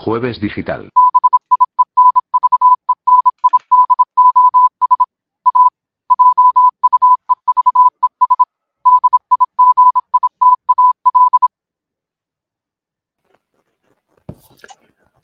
[0.00, 0.88] Jueves Digital.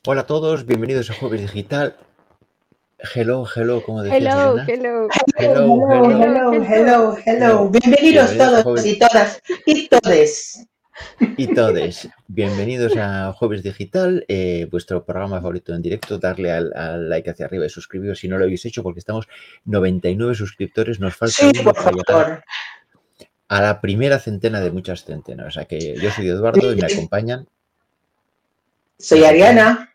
[0.07, 1.97] Hola a todos, bienvenidos a Jueves Digital.
[3.15, 4.67] Hello, hello, como decía Hello, Elena.
[4.69, 5.09] hello.
[5.39, 6.53] Hello, Hello, hello.
[6.53, 7.71] hello, hello, hello.
[7.71, 10.67] Bienvenidos todos y todas y todes.
[11.39, 16.19] Y todos, bienvenidos a Jueves Digital, eh, vuestro programa favorito en directo.
[16.19, 19.27] Darle al, al like hacia arriba y suscribiros si no lo habéis hecho, porque estamos
[19.65, 21.01] 99 suscriptores.
[21.01, 22.45] Nos falta Sí, uno para llegar
[23.49, 25.47] a la primera centena de muchas centenas.
[25.47, 27.49] O sea que yo soy Eduardo y me acompañan.
[28.99, 29.95] Soy Ariana.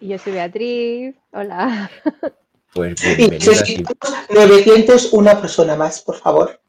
[0.00, 1.14] Y yo soy Beatriz.
[1.30, 1.90] Hola.
[2.74, 6.60] Pues Y bienvenidas y necesitamos 901 persona más, por favor.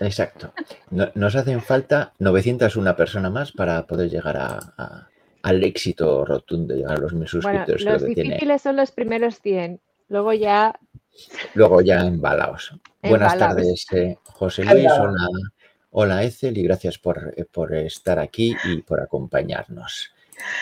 [0.00, 0.52] Exacto.
[0.90, 5.08] No- nos hacen falta 901 personas más para poder llegar a, a-
[5.42, 8.30] al éxito rotundo, llegar a los mil Bueno, suscriptores que los lo que tiene.
[8.30, 9.80] difíciles son los primeros 100.
[10.08, 10.78] Luego ya,
[11.54, 12.74] Luego ya embalaos.
[13.02, 14.86] Buenas tardes, eh, José Luis.
[14.90, 15.28] Hola,
[15.90, 20.10] hola Ethel, y gracias por, eh, por estar aquí y por acompañarnos.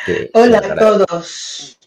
[0.06, 1.78] Que Hola a todos.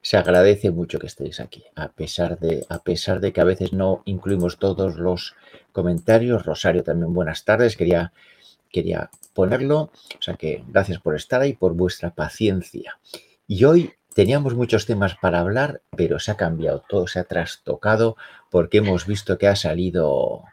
[0.00, 3.72] Se agradece mucho que estéis aquí, a pesar de, a pesar de que a veces
[3.72, 5.34] no incluimos todos los
[5.72, 6.44] comentarios.
[6.44, 7.76] Rosario también, buenas tardes.
[7.76, 8.12] Quería,
[8.70, 9.90] quería ponerlo.
[10.18, 12.98] O sea que gracias por estar ahí, por vuestra paciencia.
[13.46, 18.16] Y hoy teníamos muchos temas para hablar, pero se ha cambiado todo, se ha trastocado
[18.50, 20.44] porque hemos visto que ha salido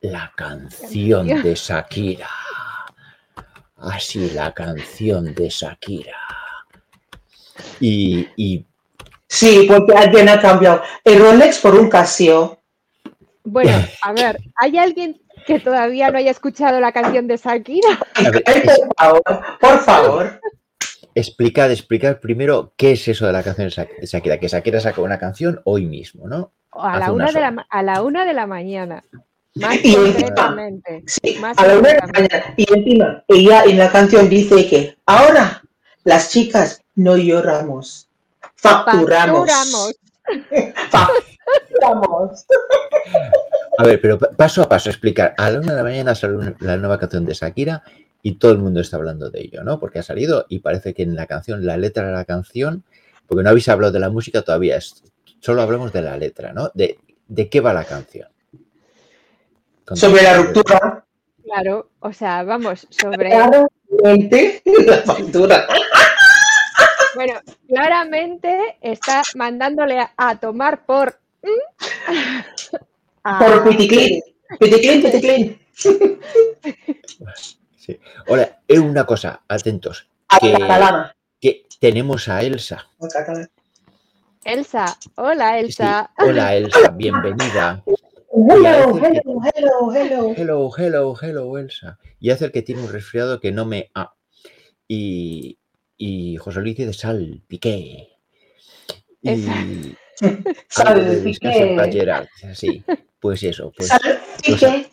[0.00, 2.30] la canción de Shakira.
[3.78, 6.18] Así, la canción de Shakira.
[7.80, 8.64] Y, y
[9.28, 12.55] Sí, porque alguien ha cambiado el Rolex por un Casio.
[13.46, 13.70] Bueno,
[14.02, 17.98] a ver, ¿hay alguien que todavía no haya escuchado la canción de Shakira?
[18.30, 19.22] ver, por favor,
[19.60, 20.40] por favor.
[21.14, 24.38] explicad, explicad primero qué es eso de la canción de Shak- de Shakira.
[24.38, 26.52] Que Shakira sacó una canción hoy mismo, ¿no?
[26.72, 29.02] A la, una de la, a la una de la mañana.
[29.54, 31.02] Más Y encima, concretamente.
[31.06, 32.54] Sí, Más a la una de la mañana.
[32.58, 35.62] Y encima, ella en la canción dice que ahora
[36.04, 38.08] las chicas no lloramos,
[38.56, 39.48] facturamos.
[39.48, 39.94] Facturamos.
[40.90, 42.46] Facturamos.
[43.78, 45.34] A ver, pero pa- paso a paso, explicar.
[45.36, 47.82] A la una de la mañana sale la nueva canción de Shakira
[48.22, 49.78] y todo el mundo está hablando de ello, ¿no?
[49.78, 52.84] Porque ha salido y parece que en la canción, la letra de la canción,
[53.26, 55.02] porque no habéis hablado de la música todavía, es-
[55.40, 56.70] solo hablamos de la letra, ¿no?
[56.74, 56.98] De,
[57.28, 58.28] de qué va la canción.
[59.92, 61.04] Sobre la ruptura.
[61.44, 63.30] Claro, o sea, vamos, sobre.
[64.00, 65.66] Claramente, la factura.
[67.14, 67.34] Bueno,
[67.68, 71.18] claramente está mandándole a, a tomar por.
[73.26, 73.28] ¿Mm?
[73.28, 74.22] a- Por Piticlin.
[74.60, 75.58] Piticlin, Piticlin.
[77.76, 77.98] Sí.
[78.28, 80.08] Ahora, eh, una cosa, atentos,
[80.40, 80.52] que,
[81.40, 82.86] que tenemos a Elsa.
[84.44, 86.10] Elsa, hola Sí, Elsa.
[86.18, 87.82] Hola Elsa, bienvenida.
[88.32, 90.34] Hello, hello, hello, hello.
[90.36, 91.98] Hello, hello, hello, Elsa.
[92.20, 93.90] Y hace el que tiene un resfriado que no me...
[93.94, 94.14] ah.
[94.88, 95.58] Y,
[95.96, 98.08] y José Luis dice salpiqué.
[99.22, 99.96] Y
[101.74, 102.28] Playera.
[102.54, 102.82] Sí,
[103.20, 104.90] pues eso, pues Salpique.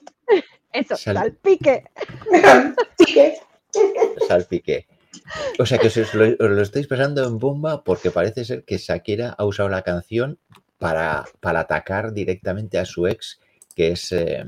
[0.72, 1.84] Eso, Sal- salpique.
[2.31, 3.33] Salpique.
[4.28, 4.88] salpiqué.
[5.59, 8.78] O sea que os lo, os lo estáis pasando en bomba porque parece ser que
[8.78, 10.39] Shakira ha usado la canción
[10.79, 13.39] para, para atacar directamente a su ex,
[13.75, 14.12] que es...
[14.12, 14.44] eh,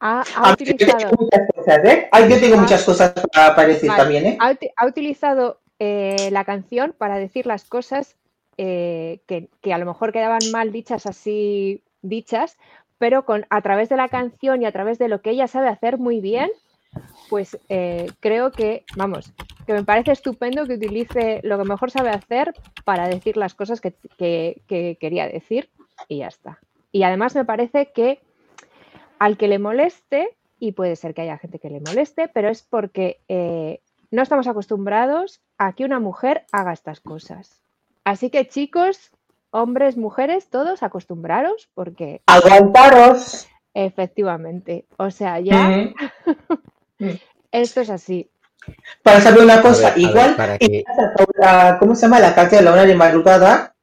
[0.00, 2.08] Ha, ha Ah, yo tengo utilizado, muchas cosas, ¿eh?
[2.12, 2.60] Ah, yo tengo Ah.
[2.60, 4.02] muchas cosas para, decir Vale.
[4.02, 4.38] también, ¿eh?
[4.40, 8.16] ha, ha utilizado eh, la canción para decir las cosas
[8.62, 12.58] eh, que, que a lo mejor quedaban mal dichas así dichas,
[12.98, 15.68] pero con, a través de la canción y a través de lo que ella sabe
[15.68, 16.50] hacer muy bien,
[17.30, 19.32] pues eh, creo que, vamos,
[19.66, 22.52] que me parece estupendo que utilice lo que mejor sabe hacer
[22.84, 25.70] para decir las cosas que, que- que quería decir
[26.08, 26.58] y ya está.
[26.92, 28.20] Y además me parece que
[29.18, 32.62] al que le moleste, y puede ser que haya gente que le moleste, pero es
[32.62, 37.62] porque eh, no estamos acostumbrados a que una mujer haga estas cosas.
[38.10, 39.12] Así que chicos,
[39.52, 43.46] hombres, mujeres, todos acostumbraros porque Aguantaros.
[43.72, 45.94] efectivamente, o sea, ya Mm.
[47.52, 48.28] esto es así.
[49.04, 50.82] Para saber una cosa, ver, ver, igual, para que...
[51.38, 53.76] la- ¿cómo se llama la canción La Una de Madrugada?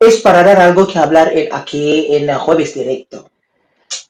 [0.00, 3.28] Es para dar algo que hablar en- aquí en el jueves directo.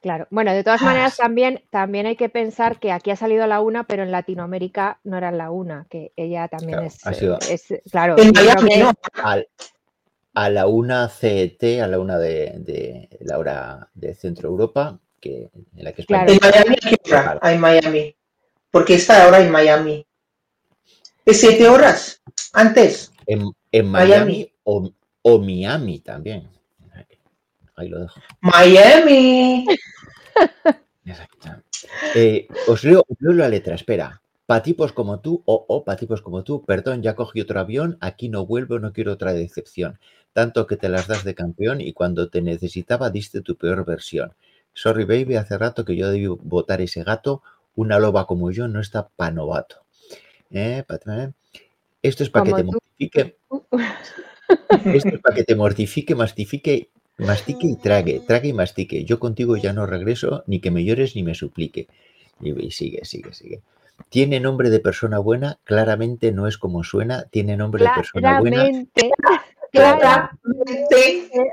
[0.07, 0.29] Claro.
[0.31, 3.61] Bueno, de todas maneras también, también hay que pensar que aquí ha salido a la
[3.61, 7.39] una, pero en Latinoamérica no era la una, que ella también Claro, es, ha sido-
[7.51, 8.15] es- claro.
[8.17, 8.93] En que- no.
[9.15, 9.49] al-
[10.35, 15.51] a la una CET, a la una de, de la hora de Centro Europa, que,
[15.77, 16.39] en la que España Claro.
[16.41, 17.39] En Miami, ¿a qué hora?
[17.43, 18.17] Ah, en Miami.
[18.71, 20.07] Porque está ahora en Miami.
[21.25, 23.13] Es siete horas antes.
[23.27, 24.89] En, en Miami, O,
[25.23, 26.49] o, Miami también.
[27.77, 28.21] Ahí lo dejo.
[28.41, 29.67] Miami.
[31.05, 31.63] Exacto.
[32.15, 34.21] Eh, os, leo, os leo la letra, espera.
[34.47, 37.59] Pa tipos como tú, o oh, oh, pa tipos como tú, perdón, ya cogí otro
[37.61, 39.99] avión, aquí no vuelvo, no quiero otra decepción.
[40.33, 44.35] Tanto que te las das de campeón y cuando te necesitaba diste tu peor versión.
[44.73, 47.43] Sorry baby, hace rato que yo debí votar ese gato,
[47.75, 49.85] una loba como yo no está pa' novato.
[50.51, 50.85] Eh,
[52.03, 53.37] Esto es para que te mortifique.
[54.95, 59.05] Esto es para que te mortifique, mastifique, mastique y trague, trague y mastique.
[59.05, 61.89] Yo contigo ya no regreso, ni que me llores ni me suplique.
[62.41, 63.63] Y sigue, sigue, sigue.
[64.11, 68.69] Tiene nombre de persona buena, claramente no es como suena, tiene nombre de persona buena.
[69.73, 70.31] Claramente.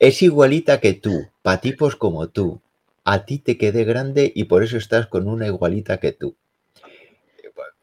[0.00, 2.60] Es igualita que tú, patipos como tú.
[3.04, 6.36] A ti te quedé grande y por eso estás con una igualita que tú.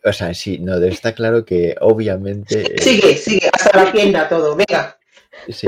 [0.04, 2.80] O sea, sí, no, está claro que obviamente.
[2.80, 5.00] Sigue, sigue, hasta la tienda todo, venga.
[5.50, 5.68] Sí,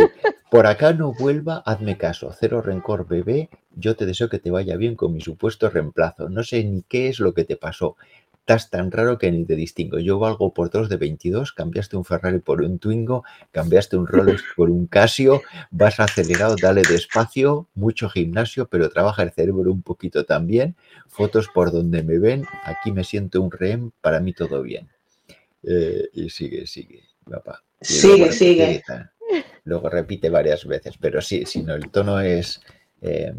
[0.52, 2.32] por acá no vuelva, hazme caso.
[2.40, 3.50] Cero rencor, bebé.
[3.76, 6.30] Yo te deseo que te vaya bien con mi supuesto reemplazo.
[6.30, 7.96] No sé ni qué es lo que te pasó.
[8.44, 10.00] Estás tan raro que ni te distingo.
[10.00, 14.44] Yo valgo por dos de 22, cambiaste un Ferrari por un Twingo, cambiaste un Rolex
[14.58, 15.42] por un Casio,
[15.72, 20.76] vas acelerado, dale despacio, mucho gimnasio, pero trabaja el cerebro un poquito también.
[21.08, 24.90] Fotos por donde me ven, aquí me siento un rehén, para mí todo bien.
[25.64, 27.64] Eh, y sigue, sigue, papá.
[27.80, 28.84] sigue, sigue.
[29.66, 32.62] Luego repite varias veces, pero sí, si no, el tono es...
[33.02, 33.36] Em,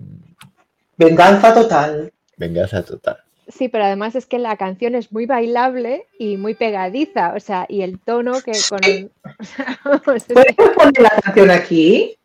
[0.97, 2.12] venganza total.
[2.37, 3.19] Venganza total.
[3.49, 7.67] Sí, pero además es que la canción es muy bailable y muy pegadiza, o sea,
[7.69, 8.81] y el tono que con...
[10.05, 12.17] ¿Puedes poner la canción aquí?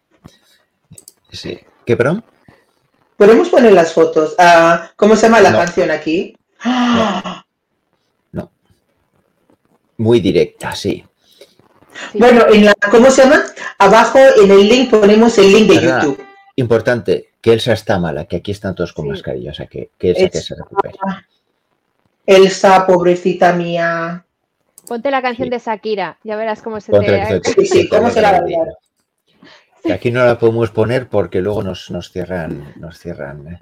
[1.32, 1.60] Sí.
[1.86, 2.24] ¿Qué, perdón?
[3.18, 4.36] ¿Podemos poner las fotos?
[4.40, 6.38] Ah, ¿Cómo se llama la canción aquí?
[8.32, 8.50] no.
[9.98, 11.04] Muy directa, sí.
[12.14, 13.44] Bueno, en la, ¿cómo se llama?
[13.78, 16.24] Abajo en el link ponemos el link de YouTube.
[16.56, 20.12] Importante, que Elsa está mala, que aquí están todos con mascarilla, o sea, que, que
[20.12, 20.96] Elsa, que se recupere.
[22.26, 24.26] Elsa, pobrecita mía.
[24.88, 27.42] Ponte la canción de Shakira, ya verás cómo se te...
[27.44, 28.44] Sí, sí, cómo se la
[29.84, 33.62] que aquí no la podemos poner porque luego nos, nos cierran, nos cierran eh,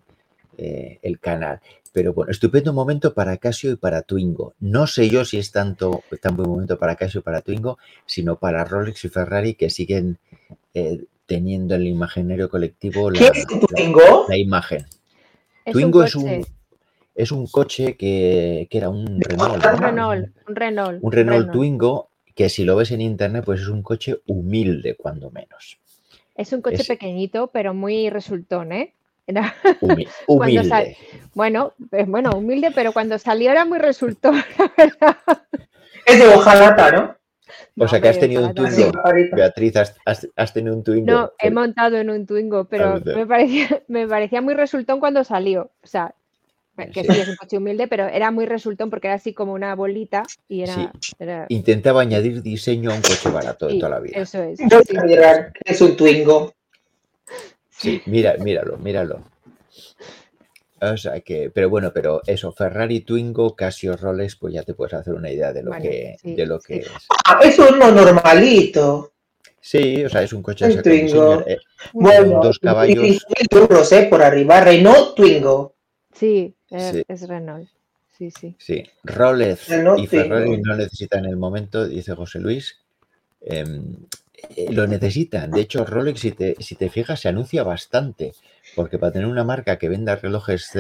[0.57, 1.59] el canal.
[1.93, 4.53] Pero bueno, estupendo momento para Casio y para Twingo.
[4.59, 8.37] No sé yo si es tanto tan buen momento para Casio y para Twingo, sino
[8.37, 10.19] para Rolex y Ferrari que siguen
[10.73, 14.25] eh, teniendo en el imaginario colectivo la, ¿Qué es Twingo?
[14.29, 14.85] La, imagen.
[15.71, 16.45] Twingo es un
[17.15, 20.29] es un coche que, que era un Renault, un Renault.
[20.47, 20.99] Un Renault.
[21.01, 25.31] Un Renault Twingo que si lo ves en internet, pues es un coche humilde, cuando
[25.31, 25.79] menos.
[26.35, 28.93] Es un coche pequeñito, pero muy resultón, ¿eh?
[30.27, 30.97] humilde.
[31.33, 34.31] bueno, pues, bueno, humilde, pero cuando salió era muy resultó,
[36.05, 37.17] Es de hojalata, ¿no?
[37.79, 38.91] O sea que has tenido un Twingo.
[39.33, 41.11] Beatriz, has, tenido un Twingo.
[41.11, 45.71] No, he montado en un Twingo, pero me parecía, me parecía muy resultón cuando salió.
[45.83, 46.15] O sea,
[46.85, 47.07] que sí.
[47.09, 50.61] es un coche humilde, pero era muy resultón porque era así como una bolita y
[50.61, 51.45] era.
[51.49, 54.19] Intentaba añadir diseño a un coche barato de toda la vida.
[54.19, 54.59] Eso es.
[55.65, 56.53] Es un Twingo.
[57.77, 59.23] Sí, mira, míralo, míralo.
[60.79, 64.93] O sea que, pero bueno, pero eso, Ferrari, Twingo, Casio, Rolex, pues ya te puedes
[64.93, 66.91] hacer una idea de lo que, de lo que es.
[67.25, 69.13] Ah, es uno normalito.
[69.59, 71.41] Sí, o sea, es un coche un Twingo.
[71.47, 71.57] Eh,
[71.93, 73.25] bueno, dos caballos.
[73.49, 75.75] euros, eh, por arriba, Renault Twingo.
[76.13, 77.67] Sí, es, Renault.
[78.17, 78.55] Sí, sí.
[78.57, 79.67] Sí, Rolex
[79.97, 82.75] y Ferrari no necesitan en el momento, dice José Luis.
[83.41, 83.95] Em,
[84.55, 85.51] eh, lo necesitan.
[85.51, 88.33] De hecho, Rolex, si te, si te fijas, se anuncia bastante,
[88.75, 90.71] porque para tener una marca que venda relojes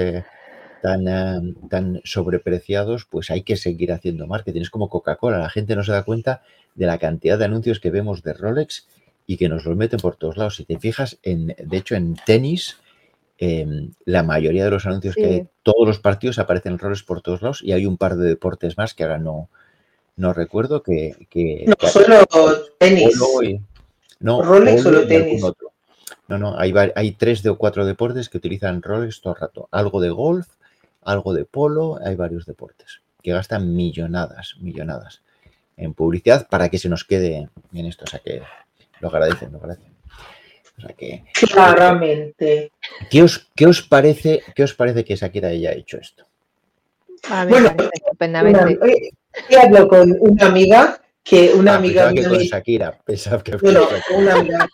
[0.81, 4.61] tan, eh, tan sobrepreciados, pues hay que seguir haciendo marketing.
[4.61, 6.41] Es como Coca-Cola, la gente no se da cuenta
[6.75, 8.87] de la cantidad de anuncios que vemos de Rolex
[9.25, 10.55] y que nos los meten por todos lados.
[10.55, 12.77] Si te fijas, en, de hecho, en tenis,
[13.39, 17.41] em, la mayoría de los anuncios que hay, todos los partidos aparecen Rolex por todos
[17.41, 19.49] lados y hay un par de deportes más que ahora no,
[20.17, 21.15] no recuerdo que...
[21.65, 22.25] no, solo
[22.79, 23.17] tenis.
[24.19, 25.43] no, Rolex solo tenis.
[26.27, 29.69] No, no, hay, hay tres de o cuatro deportes que utilizan Rolex todo el rato.
[29.71, 30.47] Algo de golf,
[31.03, 35.21] algo de polo, hay varios deportes que gastan millonadas, millonadas
[35.77, 38.05] en publicidad para que se nos quede en esto.
[38.05, 38.41] O sea que
[38.99, 39.93] lo agradecen, lo agradecen.
[40.77, 42.71] O sea que, Claramente.
[43.09, 46.25] ¿qué os, qué os parece, qué os parece que Shakira haya hecho esto?
[47.47, 48.79] bueno, estupendamente.
[49.49, 52.29] Yo hablo con una amiga que una ah, amiga mía.
[52.29, 54.69] con Shakira, pensaba que no, no, una amiga.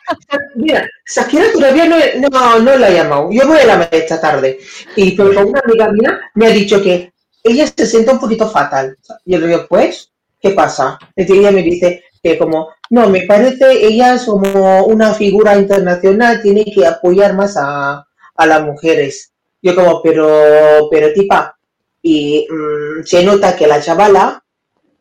[0.56, 1.98] Mira, Shakira todavía no,
[2.30, 3.30] no, no la ha llamado.
[3.32, 4.60] Yo voy a llamar esta tarde.
[4.96, 7.12] Y pero una amiga mía me ha dicho que
[7.44, 8.96] ella se siente un poquito fatal.
[9.26, 11.00] Y yo le digo, pues, ¿qué pasa?
[11.16, 16.42] Entonces ella me dice que como, no, me parece, ella es como una figura internacional,
[16.42, 18.06] tiene que apoyar más a,
[18.36, 19.34] a las mujeres.
[19.62, 21.58] Yo como, pero, pero tipa,
[22.04, 24.43] y mm, se nota que la chavala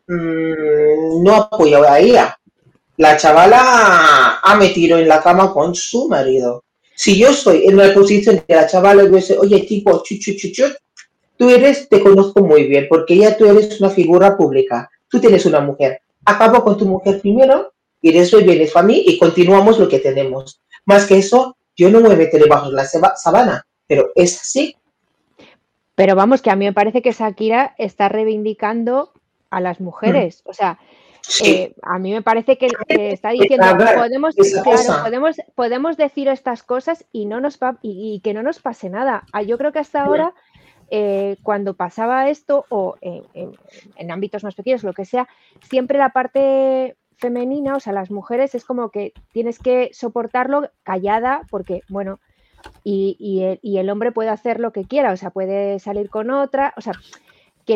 [0.06, 2.38] mm, no apoya a ella.
[2.96, 6.64] La chavala ha metido en la cama con su marido.
[6.94, 10.14] Si yo estoy en la posición de la chavala y dice, oye, tipo, chu,
[11.36, 14.88] tú eres, te conozco muy bien, porque ya tú eres una figura pública.
[15.08, 16.00] Tú tienes una mujer.
[16.24, 20.60] Acabo con tu mujer primero y después vienes a mí y continuamos lo que tenemos.
[20.84, 24.40] Más que eso, yo no me voy a meter debajo de la sabana, pero es
[24.40, 24.76] así.
[25.94, 29.11] Pero vamos, que a mí me parece que Shakira está reivindicando
[29.52, 30.42] a las mujeres.
[30.44, 30.78] O sea,
[31.44, 33.66] eh, a mí me parece que, está diciendo
[33.96, 34.34] podemos,
[35.02, 39.24] podemos, podemos decir estas cosas y no nos y, que no nos pase nada.
[39.32, 40.34] Ah, yo creo que hasta ahora,
[40.90, 45.28] eh, cuando pasaba esto, o en ámbitos más pequeños, lo que sea,
[45.60, 51.42] siempre la parte femenina, o sea, las mujeres es como que tienes que soportarlo callada,
[51.50, 52.18] porque, bueno,
[52.84, 56.80] y, el, hombre puede hacer lo que quiera, o sea, puede salir con otra, o
[56.80, 56.94] sea,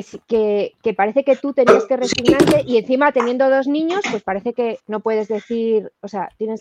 [0.02, 4.22] que, que, que, parece que tú tenías que resignarte y encima teniendo dos niños, pues
[4.22, 6.60] parece que no puedes decir, o sea, tienes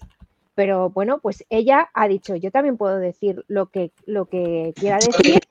[0.56, 4.98] pero bueno, pues ella ha dicho, yo también puedo decir lo que, lo que quiera
[4.98, 5.42] decir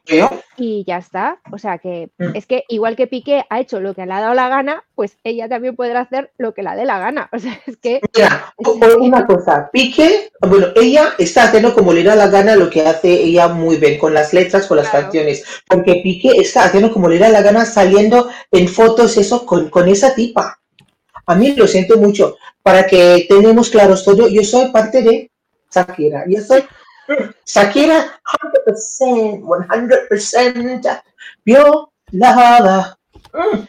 [0.57, 1.41] y ya está.
[1.53, 2.35] O sea que mm.
[2.35, 5.19] es que igual que Piqué ha hecho lo que le ha dado la gana, pues
[5.23, 7.31] ella también podrá hacer lo que la dé la gana.
[7.35, 8.01] O sea, es que...
[8.15, 8.55] Mira,
[9.01, 13.13] una cosa, Piqué, bueno, ella está haciendo como le da la gana lo que hace
[13.13, 17.19] ella muy bien, con las letras, con las canciones, porque Piqué está haciendo como le
[17.19, 20.61] da la gana saliendo en fotos, eso, con, con esa tipa.
[21.27, 22.37] A mí lo siento mucho.
[22.63, 25.31] Para que tenemos claros todo, yo soy parte de
[25.75, 26.25] Shakira.
[26.29, 26.65] Yo soy
[27.47, 28.21] Shakira
[28.67, 29.43] 100%,
[30.11, 31.03] 100%
[31.45, 32.99] violada.
[33.33, 33.67] Mm.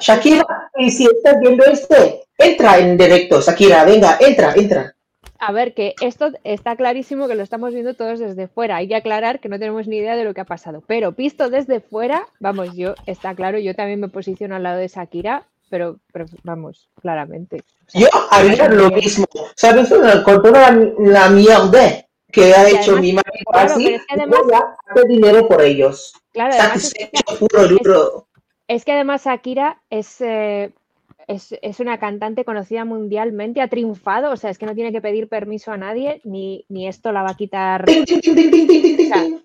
[0.00, 4.94] Shakira, y si estás viendo este, entra en directo, Shakira, venga, entra, entra.
[5.38, 8.76] A ver, que esto está clarísimo que lo estamos viendo todos desde fuera.
[8.76, 10.82] Hay que aclarar que no tenemos ni idea de lo que ha pasado.
[10.86, 14.88] Pero visto desde fuera, vamos, yo, está claro, yo también me posiciono al lado de
[14.88, 16.00] Shakira pero,
[16.42, 17.62] vamos, claramente.
[17.94, 19.24] Yo haría lo mismo,
[19.54, 19.88] ¿sabes?
[20.24, 24.40] Con toda la, mierda que ha hecho mi marido así, es que además,
[24.94, 26.12] voy dinero por ellos.
[26.32, 26.92] Claro, además
[28.68, 30.72] es, que, además Shakira eh,
[31.26, 35.00] es, es, una cantante conocida mundialmente, ha triunfado, o sea, es que no tiene que
[35.00, 37.84] pedir permiso a nadie, ni, ni esto la va a quitar.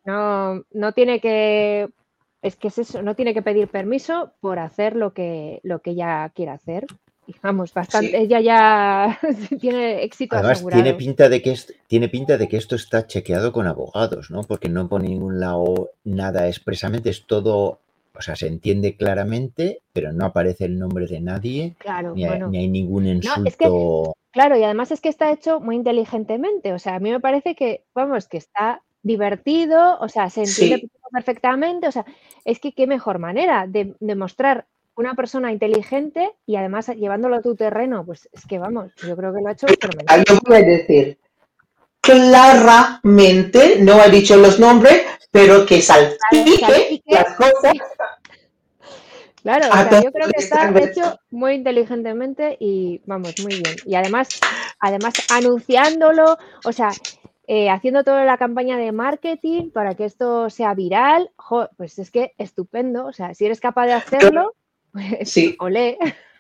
[0.06, 1.90] no, no tiene que
[2.46, 5.92] es que es eso, no tiene que pedir permiso por hacer lo que, lo que
[5.92, 6.86] ella quiera hacer.
[7.26, 9.20] Y vamos, bastante, ella ya
[9.60, 13.66] tiene éxito Además, Tiene pinta, de que tiene pinta de que esto está chequeado con
[13.66, 14.44] abogados, ¿no?
[14.44, 17.80] Porque no pone ningún lado nada expresamente, es todo,
[18.14, 22.68] o sea, se entiende claramente, pero no aparece el nombre de nadie, claro, ni, hay,
[22.68, 24.14] ningún insulto.
[24.30, 27.56] claro, y además es que está hecho muy inteligentemente, o sea, a mí me parece
[27.56, 32.06] que, vamos, que está divertido, o sea, se entiende perfectamente, o sea,
[32.44, 37.56] es que qué mejor manera de, mostrar una persona inteligente y además llevándolo a tu
[37.56, 40.26] terreno, pues es que vamos, yo creo que lo ha hecho fenomenal.
[40.28, 41.20] Yo voy a decir,
[42.02, 47.74] claramente, no ha dicho los nombres, pero que salpique, las cosas.
[49.44, 53.76] Claro, o sea, yo creo que está hecho muy inteligentemente y vamos, muy bien.
[53.86, 54.30] Y además,
[54.80, 56.90] además anunciándolo, o sea,
[57.48, 61.32] eh, haciendo toda la campaña de marketing para que esto sea viral,
[61.78, 63.06] pues es que estupendo.
[63.06, 64.56] O sea, si eres capaz de hacerlo,
[64.92, 65.56] pues sí.
[65.60, 65.98] olé.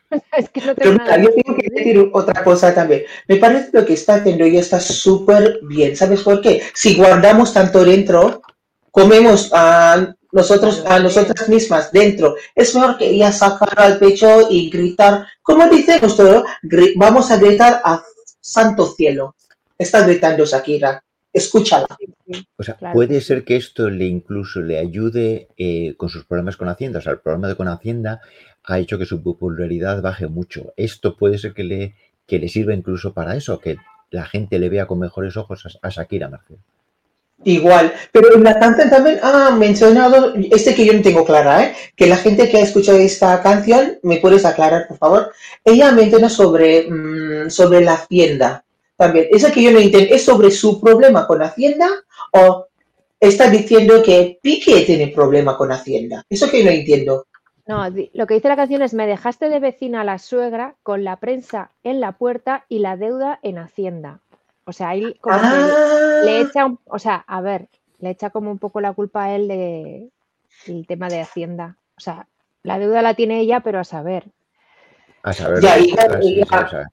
[0.37, 3.03] es que no tengo nada yo tengo que decir otra cosa también.
[3.27, 5.95] Me parece que lo que está haciendo ella está súper bien.
[5.95, 6.61] ¿Sabes por qué?
[6.73, 8.41] Si guardamos tanto dentro,
[8.91, 12.35] comemos a nosotros, a nosotras mismas dentro.
[12.53, 16.43] Es mejor que ella sacar al pecho y gritar, como dice nuestro,
[16.95, 18.03] vamos a gritar a
[18.41, 19.35] santo cielo.
[19.77, 21.03] Está gritando Shakira.
[21.33, 21.87] Escúchala.
[22.55, 26.69] O sea, puede ser que esto le incluso le ayude eh, con sus problemas con
[26.69, 26.99] Hacienda.
[26.99, 28.21] O sea, el problema de con Hacienda
[28.63, 30.73] ha hecho que su popularidad baje mucho.
[30.77, 33.75] Esto puede ser que le, que le sirva incluso para eso, que
[34.11, 36.59] la gente le vea con mejores ojos a, Shakira, Marcelo.
[37.43, 41.75] Igual, pero en la canción también ha mencionado, este que yo no tengo clara, ¿eh?
[41.95, 45.33] que la gente que ha escuchado esta canción, ¿me puedes aclarar, por favor?
[45.65, 48.64] Ella menciona sobre, mm, sobre la hacienda
[48.95, 49.27] también.
[49.31, 51.87] Eso que yo no entiendo, ¿es sobre su problema con Hacienda
[52.31, 52.67] o
[53.19, 56.23] está diciendo que Piqué tiene problema con Hacienda?
[56.29, 57.25] Eso que yo no entiendo.
[57.67, 57.83] No,
[58.13, 61.19] lo que dice la canción es me dejaste de vecina a la suegra con la
[61.19, 64.21] prensa en la puerta y la deuda en Hacienda.
[64.65, 66.41] O sea, ahí como que le ah.
[66.41, 67.67] echa, o sea, a ver,
[67.99, 70.09] le echa como un poco la culpa a él de
[70.67, 71.77] el tema de Hacienda.
[71.97, 72.27] O sea,
[72.63, 74.25] La deuda la tiene ella, pero a saber.
[75.23, 75.61] A saber.
[75.61, 76.87] Ya, sí, sí, o sea,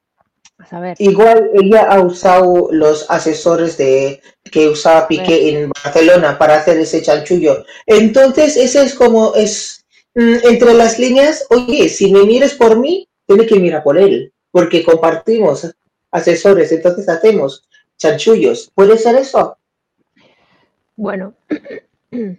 [0.62, 0.96] A saber.
[1.00, 7.02] Igual ella ha usado los asesores de que usaba Piqué en Barcelona para hacer ese
[7.02, 7.64] chanchullo.
[7.86, 13.08] Entonces, ese es como es mm, entre las líneas, oye, si me mires por mí,
[13.26, 15.74] tiene que mirar por él, porque compartimos
[16.12, 17.66] asesores, entonces hacemos
[17.96, 18.70] chanchullos.
[18.74, 19.56] ¿Puede ser eso?
[20.94, 21.34] Bueno,
[22.12, 22.36] no,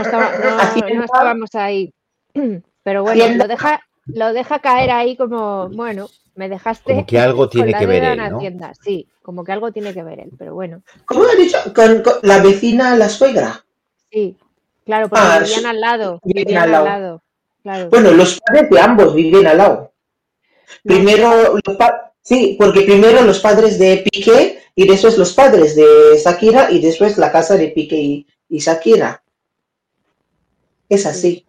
[0.00, 1.92] estaba- no- no estábamos ahí.
[2.82, 6.08] Pero bueno, lo deja, lo deja caer ahí como, bueno,
[6.40, 6.92] me dejaste.
[6.94, 8.36] como que algo tiene que ver él, ¿no?
[8.38, 8.72] Hacienda.
[8.82, 11.58] Sí, como que algo tiene que ver él, pero bueno, ¿Cómo ha dicho?
[11.74, 13.64] Con, con la vecina, la suegra.
[14.10, 14.36] sí,
[14.86, 17.22] claro, porque Ah, vivían al lado, vivían vivían al al lado.
[17.62, 17.90] Claro.
[17.90, 19.92] Bueno, los padres de ambos viven al lado.
[20.84, 21.30] No, Primero,
[21.64, 26.70] los pa- sí, porque primero los padres de Piqué y después los padres de Shakira
[26.70, 29.22] y después la casa de Piqué y, y Shakira.
[30.88, 31.44] Es así.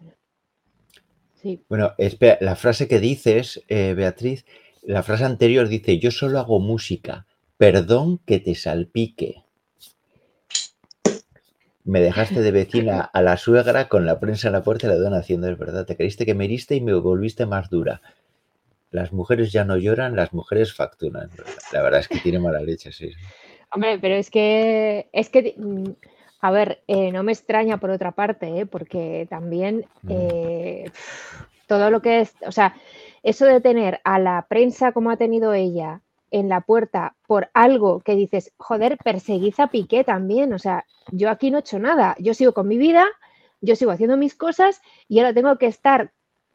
[1.40, 4.44] Sí, Bueno, espera, la frase que dices, eh, Beatriz,
[4.82, 9.42] la frase anterior dice, yo solo hago música, perdón que te salpique.
[11.84, 14.96] Me dejaste de vecina a la suegra con la prensa en la puerta y la
[14.96, 15.84] donación, es verdad.
[15.84, 18.00] Te creíste que me heriste y me volviste más dura.
[18.92, 21.30] Las mujeres ya no lloran, las mujeres facturan.
[21.72, 23.10] La verdad es que tiene mala leche, sí.
[23.72, 25.56] Hombre, pero es que, es que,
[26.40, 28.66] a ver, eh, no me extraña por otra parte, ¿eh?
[28.66, 30.10] porque también Mm.
[30.10, 30.84] eh,
[31.66, 32.76] todo lo que es, o sea,
[33.22, 36.00] eso de tener a la prensa como ha tenido ella
[36.30, 41.28] en la puerta por algo que dices, joder, perseguid a Piqué también, o sea, yo
[41.30, 43.06] aquí no he hecho nada, yo sigo con mi vida,
[43.60, 46.10] yo sigo haciendo mis cosas y ahora tengo que estar,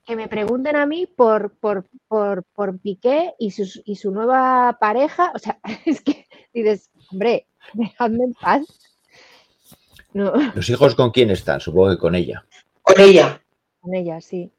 [0.06, 4.78] que me pregunten a mí por, por, por, por Piqué y, sus- y su nueva
[4.80, 8.66] pareja, o sea, es que dices, hombre, dejadme en paz.
[10.14, 11.60] No, ¿Los hijos con quién están?
[11.60, 12.44] Supongo que con ella.
[12.82, 13.42] Con ella.
[13.82, 14.52] con ella, sí,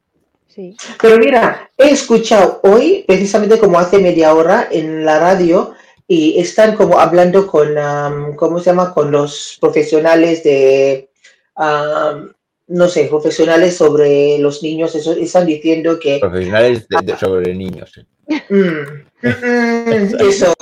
[0.48, 0.76] sí.
[1.00, 5.74] Pero mira, he escuchado hoy, precisamente como hace media hora en la radio,
[6.06, 8.92] y están como hablando con, am, ¿cómo se llama?
[8.94, 11.10] Con los profesionales de,
[11.54, 12.32] am,
[12.68, 17.92] no sé, profesionales sobre los niños, eso, están diciendo que Profesionales de- de- sobre niños.
[17.94, 18.02] sí.
[18.50, 20.54] Mm, mm, eso,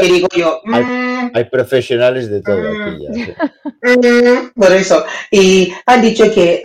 [0.00, 0.60] que digo yo.
[0.72, 3.50] hay- mm, Hay profesionales de todo aquí ya.
[3.94, 5.04] mm, por eso.
[5.30, 6.62] Y han dicho que,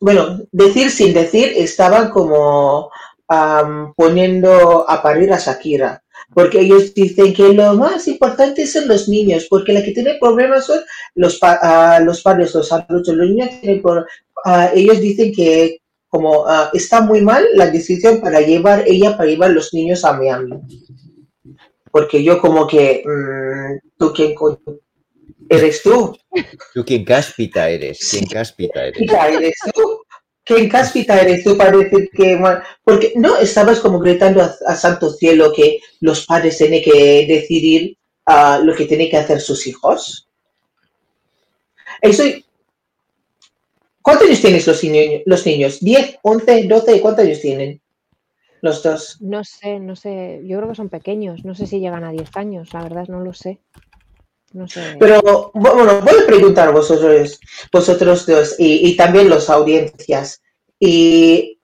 [0.00, 2.90] bueno, decir sin decir, estaban como
[3.28, 6.02] am, poniendo a parir a Shakira.
[6.32, 10.66] Porque ellos dicen que lo más importante son los niños, porque la que tiene problemas
[10.66, 10.78] son
[11.16, 13.14] los, pa- ah, los padres, los adultos.
[13.16, 13.82] Los niños tienen
[14.44, 19.28] ah, ellos dicen que como ah, está muy mal la decisión para llevar ella para
[19.28, 20.52] llevar los niños a Miami.
[21.90, 24.58] Porque yo como que, mm, ¿tú quién coño
[25.50, 26.16] eres tú?
[26.72, 28.08] ¿Tú quién cáspita eres?
[28.10, 29.02] ¿Quién cáspita eres?
[29.12, 30.00] Eres tú.
[30.44, 32.36] ¿Quién cáspita eres tú para decir que...
[32.36, 37.26] bueno, Porque no estabas como gritando a, a santo cielo que los padres tienen que
[37.28, 40.28] decidir ah, lo que tienen que hacer sus hijos.
[42.00, 42.24] Eso...
[44.02, 45.82] ¿Cuántos años tienes los, niños- los niños?
[45.82, 47.00] ¿10, 11, 12?
[47.00, 47.80] ¿Cuántos años tienen
[48.62, 49.18] los dos?
[49.20, 52.28] No sé, no sé, yo creo que son pequeños, no sé si llegan a 10
[52.36, 53.58] años, la verdad no lo sé.
[54.52, 54.96] No sé.
[54.98, 57.38] Pero bueno, voy a preguntar a vosotros,
[57.72, 60.42] vosotros dos y, y también las audiencias.
[60.78, 61.60] Y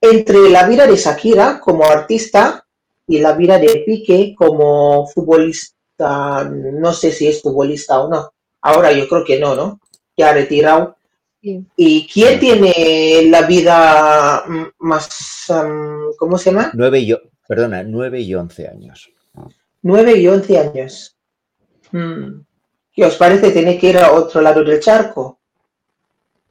[0.00, 2.66] entre la vida de Shakira como artista
[3.06, 8.32] y la vida de Piqué como futbolista, no sé si es futbolista o no.
[8.62, 9.80] Ahora yo creo que no, ¿no?
[10.16, 10.96] Ya retirado.
[11.42, 11.64] Sí.
[11.76, 16.70] ¿Y quién tiene la vida mm, más, mm, ¿cómo se llama?
[16.74, 17.16] 9 y,
[17.48, 19.10] perdona, 9 y 11 años.
[19.82, 21.16] 9 y 11 años.
[21.92, 22.40] Mm.
[22.92, 25.38] ¿Qué os parece tener que ir a otro lado del charco?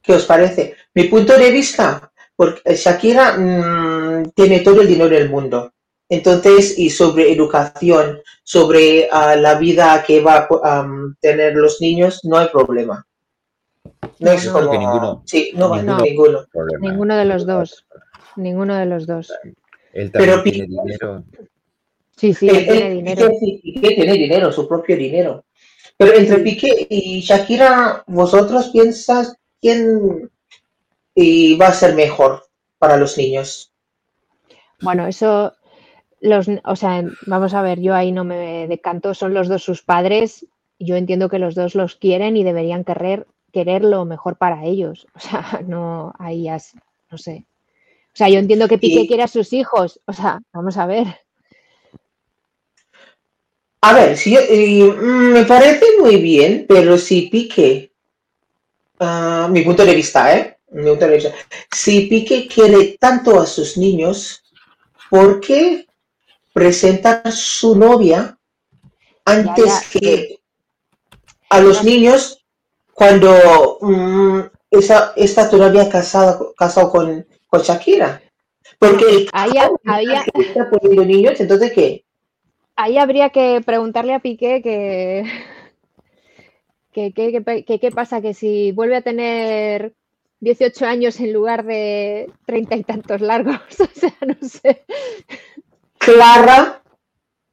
[0.02, 0.74] ¿Qué os parece?
[0.94, 5.72] Mi punto de vista, porque Shakira mm, tiene todo el dinero del mundo.
[6.08, 12.20] Entonces, y sobre educación, sobre ah, la vida que va a am, tener los niños,
[12.24, 13.06] no hay problema.
[14.18, 14.72] No es Yo como...
[14.72, 16.02] ninguno- sí, no va a ninguno.
[16.02, 16.46] ninguno.
[16.52, 16.88] Problema.
[16.90, 17.86] Ninguno de los dos.
[18.36, 19.32] Ninguno de los dos.
[19.92, 21.24] Él también Pero tiene dinero.
[22.20, 23.28] Sí, sí, Él- él tiene él- dinero.
[23.30, 25.44] Piqué, sí, Piqué tiene dinero, su propio dinero.
[25.96, 30.30] Pero entre Piqué y Shakira, ¿vosotros piensas quién
[31.14, 32.44] y va a ser mejor
[32.78, 33.72] para los niños?
[34.82, 35.54] Bueno, eso,
[36.20, 39.82] los, o sea, vamos a ver, yo ahí no me decanto, son los dos sus
[39.82, 40.46] padres,
[40.78, 45.06] yo entiendo que los dos los quieren y deberían querer, querer lo mejor para ellos.
[45.14, 46.58] O sea, no, ahí ya,
[47.10, 47.46] no sé.
[48.12, 51.06] O sea, yo entiendo que Piqué quiere a sus hijos, o sea, vamos a ver.
[53.82, 57.92] A ver, si yo- y, mm, me parece muy bien, pero si Piqué,
[58.98, 60.56] ah, mi punto de vista, ¿eh?
[60.72, 61.32] neutralizar.
[61.72, 64.42] Si Piqué quiere tanto a sus niños,
[65.08, 65.86] ¿por qué
[66.52, 68.38] presentar su novia
[69.24, 70.00] antes Ya, ya.
[70.00, 70.38] que
[71.48, 72.44] a los niños
[72.92, 74.40] cuando mm,
[74.70, 78.22] esa, está todavía casada, casado con, con Shakira?
[78.78, 79.52] Porque el ahí,
[80.34, 82.04] está poniendo niños, entonces ¿qué?
[82.82, 85.24] Ahí habría que preguntarle a Piqué que,
[86.92, 89.94] que, que- que- que qué pasa, que si vuelve a tener
[90.40, 94.84] 18 años en lugar de treinta y tantos largos, o sea, no sé.
[95.98, 96.82] Clara,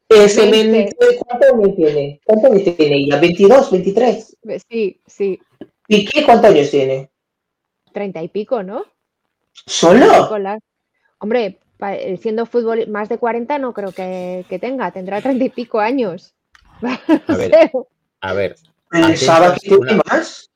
[0.10, 0.72] ese Veinte.
[0.72, 0.90] men-
[1.28, 2.22] ¿cuántos años tiene?
[2.26, 3.22] ¿Cuántos años tiene ella?
[3.22, 4.38] ¿22, 23?
[4.70, 5.40] Sí, sí,
[5.88, 7.10] ¿Piqué cuántos años tiene?
[7.94, 8.86] treinta y pico, ¿no?
[9.66, 10.30] ¿Solo?
[11.20, 11.58] Hombre,
[12.22, 16.34] siendo fútbol más de 40 no creo que, que tenga, tendrá treinta y pico años.
[17.28, 17.72] A ver,
[18.22, 18.56] a ver,
[18.90, 20.50] Pensaba que Atentas, tiene una- más.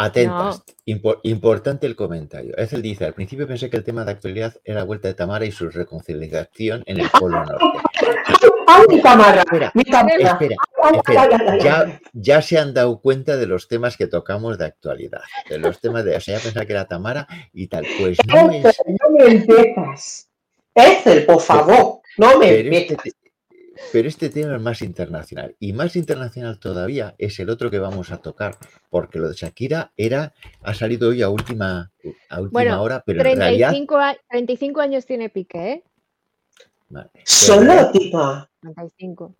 [0.00, 0.62] Atentas.
[0.86, 2.56] Impo- importante el comentario.
[2.56, 5.44] Ethel dice, al principio pensé que el tema de actualidad era la vuelta de Tamara
[5.44, 7.64] y su reconciliación en el Polo Norte.
[8.68, 9.40] ¡Ay, mi cámara!
[9.40, 10.16] Espera, ¡Mi cámara!
[10.16, 11.60] Espera, Ay, espera, ay.
[11.60, 15.80] ya, ya se han dado cuenta de los temas que tocamos de actualidad, de los
[15.80, 17.86] temas de, o sea, ya pensaba que era Tamara y tal.
[17.98, 20.28] Pues no es, no me empiezas.
[20.74, 23.02] Ethel, por favor, no me pero este, empiezas.
[23.04, 23.12] te-
[23.92, 28.10] pero este tema es más internacional y más internacional todavía es el otro que vamos
[28.10, 28.56] a tocar,
[28.90, 31.92] porque lo de Shakira era, ha salido hoy a última,
[32.28, 35.84] a última Bueno, hora, pero en realidad 35, a- 35 años tiene Piqué, ¿eh?
[36.88, 37.10] Vale.
[37.14, 38.50] En Solo, tipa.
[38.62, 39.34] 35.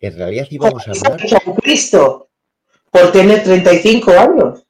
[0.00, 1.20] En realidad íbamos a hablar.
[1.20, 2.28] Jesucristo,
[2.90, 4.66] por tener 35 años.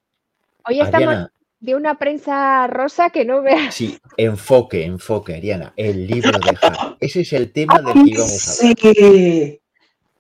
[0.69, 3.75] Hoy estamos Ariana, de una prensa rosa que no veas.
[3.75, 5.73] sí, enfoque, enfoque, Ariana.
[5.77, 6.97] El libro de Harry.
[7.01, 8.95] Ese es el tema del que íbamos a hablar.
[8.95, 9.61] Sí.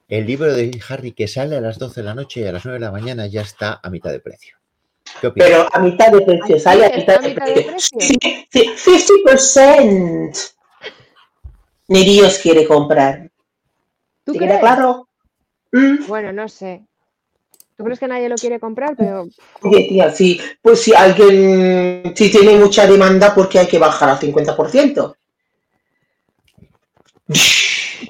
[0.08, 2.64] El libro de Harry que sale a las 12 de la noche y a las
[2.64, 4.56] 9 de la mañana ya está a mitad de precio.
[5.20, 5.48] ¿Qué opinas?
[5.48, 7.98] Pero a mitad de precio, sale a mitad a de mitad de precio.
[7.98, 8.16] precio.
[8.50, 10.52] Sí, sí, 50%.
[11.88, 13.30] Ni Dios quiere comprar.
[14.26, 14.50] ¿Tú ¿Te crees?
[14.52, 15.08] queda claro?
[15.72, 16.06] Mm.
[16.08, 16.84] Bueno, no sé.
[17.76, 18.96] ¿Tú crees que nadie lo quiere comprar?
[18.96, 19.26] Pero
[19.62, 24.08] Oye, tía, sí, pues si alguien, si tiene mucha demanda, ¿por qué hay que bajar
[24.08, 25.14] al 50%?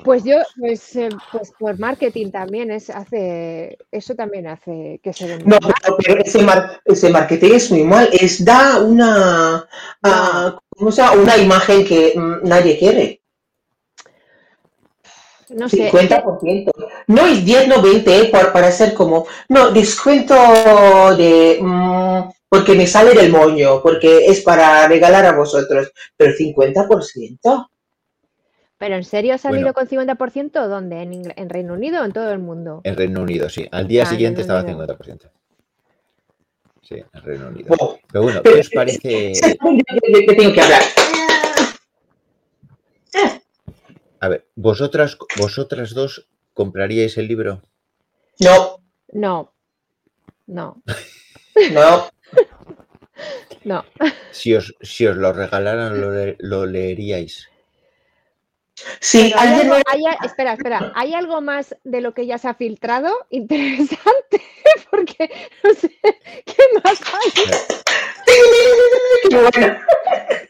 [0.04, 5.26] pues yo, pues, eh, pues por marketing también es hace, eso también hace que se
[5.26, 5.44] venda.
[5.46, 9.66] No, pero, pero ese, mar- ese marketing es muy mal, es da una,
[10.02, 11.22] ah, ¿cómo se llama?
[11.22, 13.20] una imagen que mm, nadie quiere.
[15.56, 15.90] No sé.
[15.90, 16.70] 50%.
[17.08, 20.34] No es 10, no 20, eh, para, para ser como, no, descuento
[21.16, 27.68] de, mm, porque me sale del moño, porque es para regalar a vosotros, pero 50%.
[28.78, 29.74] ¿Pero en serio ha salido Bueno.
[29.74, 30.68] con 50%?
[30.68, 31.00] ¿Dónde?
[31.00, 32.82] ¿En, Ingl- en Reino Unido o en todo el mundo?
[32.84, 33.66] En Reino Unido, sí.
[33.72, 34.86] Al día Ah, en siguiente estaba Unido.
[34.86, 35.30] 50%.
[36.82, 37.74] Sí, en Reino Unido.
[37.80, 39.32] Oh, Pero bueno, ¿qué os parece?
[39.32, 40.82] yo tengo que hablar.
[44.26, 47.62] A ver, ¿vosotras, vosotras dos compraríais el libro?
[48.40, 48.80] No,
[49.12, 49.52] No.
[50.48, 50.82] No.
[51.72, 52.10] no.
[53.62, 53.84] No.
[54.32, 57.48] Si os, si os lo regalaran, lo, lo leeríais.
[59.00, 60.92] Si Pero hay alguien algo- hay a- espera, espera.
[60.96, 63.12] ¿Hay algo más de lo que ya se ha filtrado?
[63.30, 64.42] Interesante.
[64.90, 65.30] Porque
[65.64, 65.88] no sé
[66.44, 67.32] qué más hay.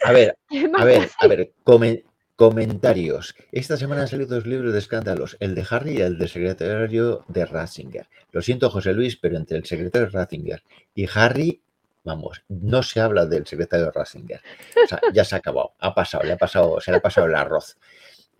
[0.05, 2.05] A ver, ¿Qué más a ver, a ver, comen-
[2.37, 3.35] comentarios.
[3.51, 7.25] Esta semana han salido dos libros de escándalos, el de Harry y el del secretario
[7.29, 8.07] de Ratzinger.
[8.33, 10.62] Lo siento, José Luis, pero entre el secretario de Ratzinger
[10.94, 11.61] y Harry,
[12.05, 14.40] vamos, no se habla del secretario de Ratzinger.
[14.85, 17.27] O sea, ya se ha acabado, ha pasado, le ha pasado, se le ha pasado
[17.27, 17.77] el arroz.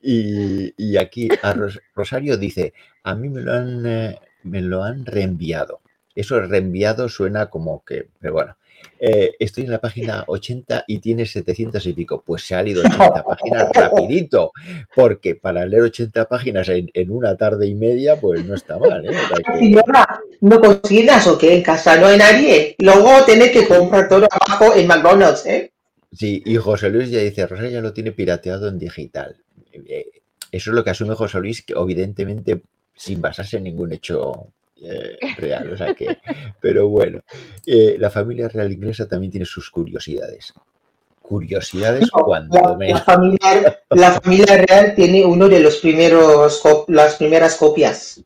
[0.03, 5.05] Y, aquí a Ros- Rosario dice, a mí me lo han, eh, me lo han
[5.05, 5.81] reenviado.
[6.15, 8.57] Eso reenviado suena como que, pero bueno.
[8.99, 12.23] Eh, estoy en la página 80 y tiene 700 y pico.
[12.25, 14.53] Pues se ha leído 80 páginas rapidito,
[14.95, 19.05] porque para leer 80 páginas en, en una tarde y media, pues no está mal.
[19.07, 19.11] ¿eh?
[19.59, 19.81] Que-
[20.41, 21.57] ¿no cocinas o qué?
[21.57, 22.75] En casa no hay nadie.
[22.79, 25.73] Luego tener que comprar todo abajo en McDonald's, ¿eh?
[26.13, 29.37] Sí, y José Luis ya dice, Rosa ya lo tiene pirateado en digital.
[29.73, 30.07] Eh,
[30.51, 32.63] Eso es lo que asume José Luis, que evidentemente
[32.95, 34.49] sin basarse en ningún hecho
[34.83, 35.73] eh, real.
[35.73, 36.19] O sea que,
[36.61, 37.21] pero bueno,
[37.65, 40.53] eh, la familia real inglesa también tiene sus curiosidades.
[41.23, 47.57] Curiosidades No, cuando La, familia, la familia real tiene uno de los primeros, las primeras
[47.57, 48.21] copias.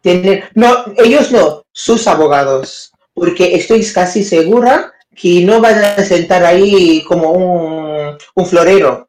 [0.00, 2.92] Tienen, no, ellos no, sus abogados.
[3.12, 9.08] Porque estoy casi segura que no van a sentar ahí como un, un florero.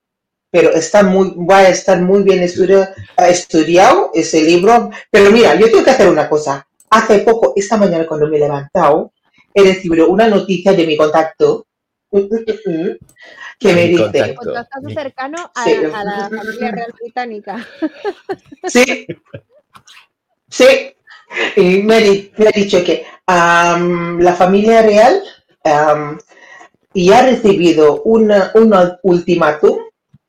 [0.50, 4.90] Pero está muy, va a estar muy bien estudiado, estudiado ese libro.
[5.12, 6.67] Pero mira, yo tengo que hacer una cosa.
[6.90, 9.12] Hace poco, esta mañana cuando me he levantado,
[9.54, 11.66] he recibido una noticia de mi contacto
[12.12, 14.36] que me Mi dice, contacto.
[14.44, 15.72] Contactazo cercano a, Sí.
[15.94, 17.68] a la familia real británica.
[18.68, 19.08] Sí,
[20.50, 20.66] sí.
[21.56, 25.22] Y me, ha di- me ha dicho que la familia real
[25.64, 26.18] am,
[26.94, 28.74] ya ha recibido una, un
[29.04, 29.78] ultimátum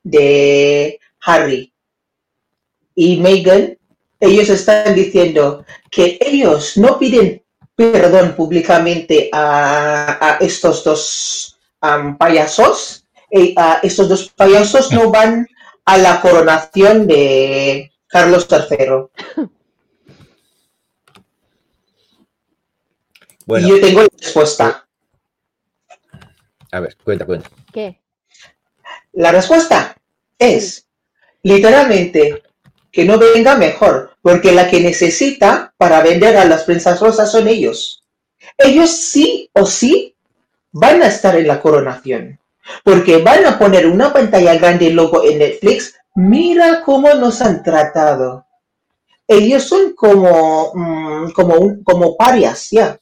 [0.03, 1.73] de Harry
[2.97, 3.78] y Meghan.
[4.21, 7.43] Ellos están diciendo que ellos no piden
[7.75, 11.59] perdón públicamente a, a estos dos
[12.19, 13.05] payasos.
[13.31, 15.47] Y, a estos dos payasos no van
[15.85, 19.47] a la coronación de Carlos III.
[23.47, 24.87] Bueno, y yo tengo la respuesta.
[26.71, 27.49] a ver, cuenta, cuenta.
[27.73, 28.03] ¿Qué?
[29.13, 29.97] La respuesta
[30.39, 30.87] es
[31.43, 32.43] literalmente
[32.93, 37.49] que no venga mejor, porque la que necesita para vender a las princesas rosas son
[37.49, 38.03] ellos.
[38.57, 40.15] Ellos sí o sí
[40.73, 42.39] van a estar en la coronación,
[42.85, 45.95] porque van a poner una pantalla grande logo en Netflix.
[46.15, 48.47] Mira cómo nos han tratado.
[49.27, 52.99] Ellos son como, mm, como, como parias, ya.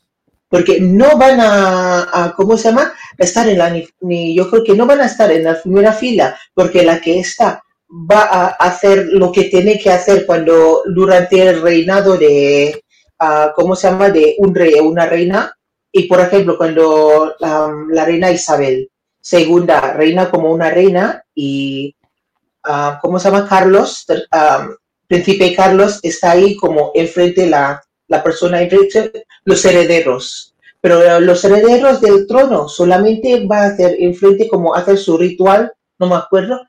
[0.48, 2.92] Porque no van a, ¿cómo se llama?
[3.18, 3.70] estar en la,
[4.00, 7.18] ni- yo creo que no van a estar en la primera fila, porque la que
[7.20, 12.82] está va a hacer lo que tiene que hacer cuando durante el reinado de,
[13.18, 14.10] ah, ¿cómo se llama?
[14.10, 15.52] De un rey o una reina.
[15.92, 18.90] Y por ejemplo, cuando la reina Isabel
[19.26, 21.96] segunda reina como una reina y,
[22.62, 23.48] ah, ¿cómo se llama?
[23.48, 24.76] Carlos, am,
[25.08, 30.54] príncipe Carlos está ahí como enfrente la, la persona enfrente, los herederos.
[30.80, 36.08] Pero los herederos del trono solamente va a hacer enfrente como hacer su ritual, no
[36.08, 36.60] me acuerdo,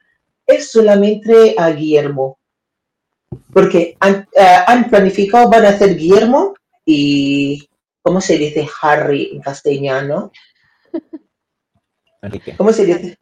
[0.48, 2.40] es solamente a Guillermo.
[3.54, 6.56] Porque han, eh, han planificado, van a hacer Guillermo
[6.86, 7.68] y,
[8.02, 10.32] ¿cómo se dice Harry en castellano?
[12.22, 12.56] Enrique.
[12.58, 13.18] ¿Cómo se dice?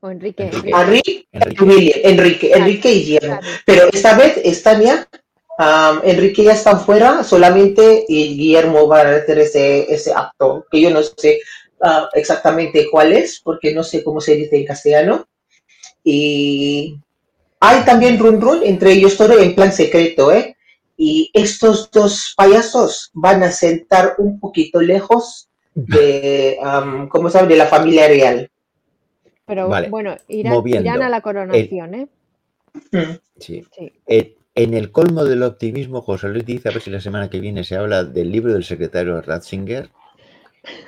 [0.00, 0.44] O Enrique.
[0.44, 0.58] Enrique.
[0.58, 0.76] Enrique.
[0.76, 1.64] Harry, Enrique.
[1.64, 3.40] William, Enrique, Enrique y Guillermo.
[3.64, 5.08] Pero esta vez están ya,
[5.58, 10.80] am, Enrique ya está fuera solamente y Guillermo va a hacer ese, ese acto, que
[10.80, 11.40] yo no sé
[11.80, 15.26] ah, exactamente cuál es, porque no sé cómo se dice en castellano.
[16.04, 16.98] Y
[17.60, 20.56] hay también run run entre ellos todo en plan secreto, ¿eh?
[20.96, 26.58] Y estos dos payasos van a sentar un poquito lejos de,
[27.10, 27.48] ¿cómo se llama?
[27.48, 28.50] De la familia real.
[29.46, 29.88] Pero Vale.
[29.88, 32.08] bueno, irán, irán a la coronación, ¿eh?
[33.38, 33.64] Sí.
[33.76, 33.92] Sí.
[34.06, 37.40] Eh, en el colmo del optimismo, José Luis dice a ver si la semana que
[37.40, 39.90] viene se habla del libro del secretario Ratzinger.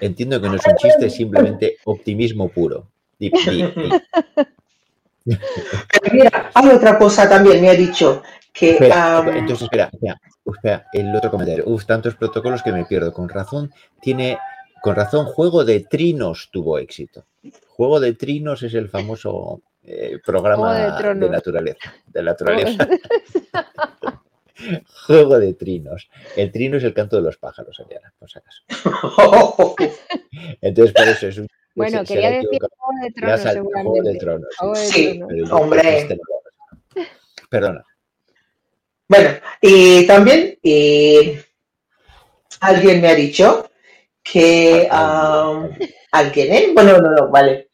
[0.01, 2.87] Entiendo que no es un chiste, es simplemente optimismo puro.
[3.19, 3.91] Di- di- di.
[5.25, 8.73] Pero mira, hay otra cosa también, me ha dicho que...
[8.73, 11.65] Espera, entonces espera, espera, espera, el otro comentario.
[11.67, 13.13] Uf, tantos protocolos que me pierdo.
[13.13, 14.39] Con razón, tiene,
[14.83, 17.25] con razón, Juego de Trinos tuvo éxito.
[17.69, 21.95] Juego de Trinos es el famoso eh, programa de naturaleza.
[22.07, 22.89] De naturaleza.
[25.07, 26.09] Juego de Trinos.
[26.37, 28.63] El trino es el canto de los pájaros, Ariana, por si acaso.
[30.61, 31.49] Entonces, por eso es un.
[31.75, 32.49] Bueno, se- se quería ha decir.
[32.61, 34.19] Juego de Tronos, salido Juego de seguramente.
[34.19, 34.49] Tronos.
[34.55, 34.59] sí.
[34.59, 35.09] Juego de Sí.
[35.19, 35.29] Tronos.
[35.29, 35.99] Pero yo- Hombre.
[35.99, 36.19] este.
[37.51, 37.85] Perdona.
[39.09, 40.59] Bueno, y también
[42.61, 43.71] alguien me ha dicho
[44.23, 45.71] que am,
[46.13, 46.71] alguien, ¿eh?
[46.75, 47.69] Bueno, no, no, vale.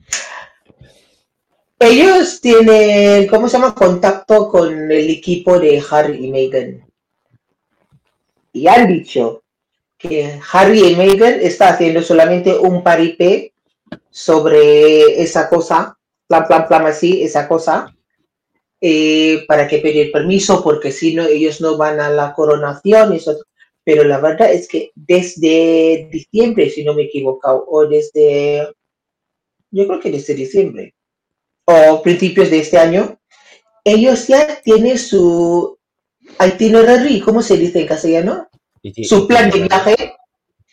[1.79, 3.75] Ellos tienen, ¿cómo se llama?
[3.75, 6.85] Contacto con el equipo de Harry y Meghan.
[8.53, 9.43] Y han dicho
[9.97, 13.50] que Harry y Meghan está haciendo solamente un paripé
[14.11, 17.95] sobre esa cosa, plan, plan, plan, así, esa cosa,
[18.81, 23.13] eh, para que pedir permiso, porque si no, ellos no van a la coronación.
[23.13, 23.37] Eso.
[23.85, 28.73] Pero la verdad es que desde diciembre, si no me he equivocado, o desde,
[29.71, 30.95] yo creo que desde diciembre,
[31.65, 33.19] o principios de este año,
[33.85, 35.79] ellos ya tienen su
[36.39, 38.49] itinerary, ¿cómo se dice en castellano?
[39.03, 40.15] Su plan de viaje,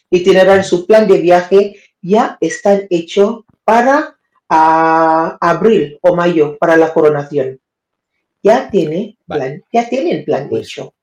[0.10, 1.76] itinerary, su plan de viaje
[2.08, 4.16] ya están hecho para
[4.50, 7.60] abril o mayo, para la coronación.
[8.44, 9.42] Ya tiene Vale.
[9.42, 10.94] plan, ya tienen plan Pues, hecho.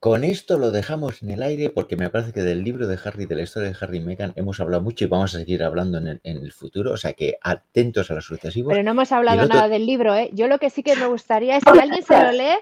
[0.00, 3.26] Con esto lo dejamos en el aire porque me parece que del libro de Harry,
[3.26, 5.98] de la historia de Harry y Meghan, hemos hablado mucho y vamos a seguir hablando
[5.98, 6.92] en el, en el futuro.
[6.92, 8.70] O sea que atentos a los sucesivos.
[8.72, 10.30] Pero no hemos hablado otro- nada del libro, ¿eh?
[10.32, 12.58] Yo lo que sí que me gustaría es que alguien se lo lee,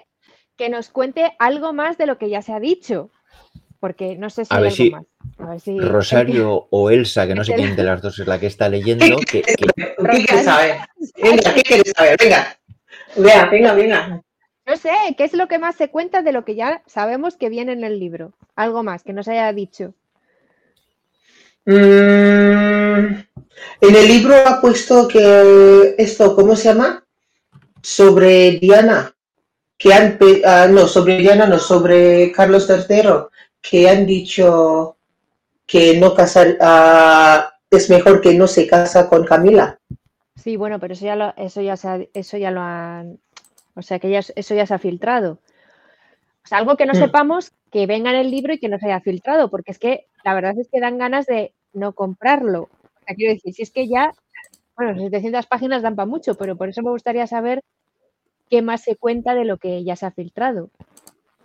[0.57, 3.11] que nos cuente algo más de lo que ya se ha dicho.
[3.80, 5.04] Porque no sé si A hay ver algo si más.
[5.38, 8.38] A ver si- Rosario o Elsa, que no sé quién de las dos es la
[8.40, 10.76] que está leyendo, que, que- ¿Qué quieres saber?
[11.22, 12.16] Venga, ¿qué quieres saber?
[12.20, 12.58] Venga.
[13.16, 14.22] Venga, venga, venga.
[14.66, 17.48] No sé, ¿qué es lo que más se cuenta de lo que ya sabemos que
[17.48, 18.32] viene en el libro?
[18.56, 19.94] Algo más que nos haya dicho.
[21.64, 23.20] Mm,
[23.80, 27.04] en el libro ha puesto que esto, ¿cómo se llama?
[27.82, 29.14] Sobre Diana,
[29.78, 33.02] que han, ah, no, sobre Diana, no, sobre Carlos III,
[33.68, 34.96] que han dicho
[35.66, 39.79] que no casar, ah, es mejor que no se casa con Camila.
[40.37, 41.74] Sí, bueno, pero eso ya lo, eso ya
[42.14, 43.18] eso ya lo han,
[43.74, 45.40] o sea que ya, eso ya se ha filtrado.
[46.44, 46.96] O sea, algo que no mm.
[46.96, 50.07] sepamos que venga en el libro y que no se haya filtrado, porque es que
[50.24, 52.62] la verdad es que dan ganas de no comprarlo.
[52.62, 54.12] O sea, quiero decir, si es que ya,
[54.76, 57.62] bueno, 700 páginas dan para mucho, pero por eso me gustaría saber
[58.48, 60.70] qué más se cuenta de lo que ya se ha filtrado.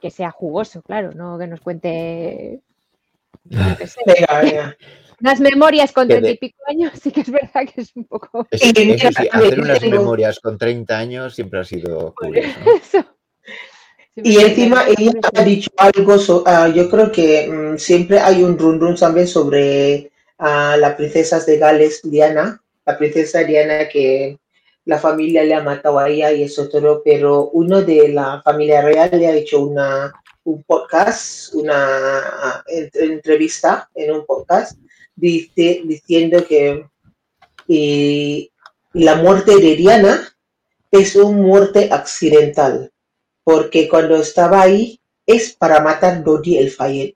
[0.01, 2.61] Que sea jugoso, claro, no que nos cuente.
[5.21, 8.47] Unas memorias con treinta y pico años, sí que es verdad que es un poco.
[8.51, 13.05] hacer unas memorias con 30 años siempre ha sido curioso.
[14.15, 18.79] Y encima ella ha dicho algo, ah, yo creo que mm, siempre hay un run
[18.79, 24.37] run también sobre uh, la princesa de Gales, Diana, la princesa Diana que
[24.85, 28.81] la familia le ha matado a ella y eso todo, pero uno de la familia
[28.81, 30.11] real le ha hecho una,
[30.43, 34.77] un podcast, una entrevista en un podcast,
[35.15, 36.85] dice, diciendo que
[38.93, 40.35] la muerte de Diana
[40.91, 42.91] es una muerte accidental
[43.43, 47.13] porque cuando estaba ahí es para matar Dodi el Fayed.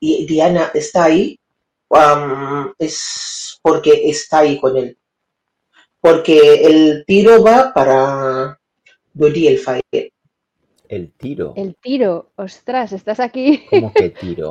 [0.00, 1.38] Y Diana está ahí
[1.88, 4.98] um, es porque está ahí con él.
[6.04, 8.60] Porque el tiro va para
[9.14, 10.10] Dodi el Fayed.
[10.86, 11.54] El tiro.
[11.56, 13.64] El tiro, ostras, estás aquí.
[13.70, 14.50] ¿Cómo que tiro?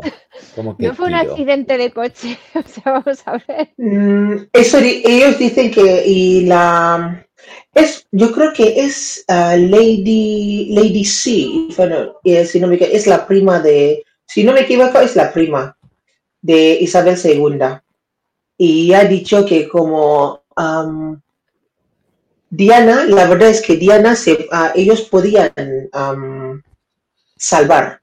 [0.58, 3.70] no fue un accidente de coche, o sea, vamos a ver.
[3.78, 7.24] Mm, eso, ellos dicen que y la
[7.76, 11.46] es, yo creo que es uh, Lady, Lady C,
[12.24, 15.78] eh, si no me es la prima de, si no me equivoco, es la prima
[16.42, 17.60] de Isabel II.
[18.58, 21.22] Y ha dicho que como um,
[22.56, 25.52] Diana, la verdad es que Diana, se, uh, ellos podían
[25.92, 26.62] um,
[27.36, 28.00] salvar,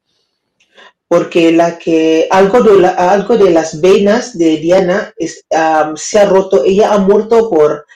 [1.07, 6.25] porque la que algo de, algo de las venas de Diana es, um, se ha
[6.25, 7.87] roto, ella ha muerto por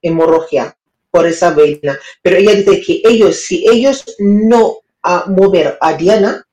[0.00, 0.76] hemorragia
[1.10, 1.98] por esa vena.
[2.22, 4.78] Pero ella dice que ellos, si ellos no
[5.26, 6.46] mover a Diana,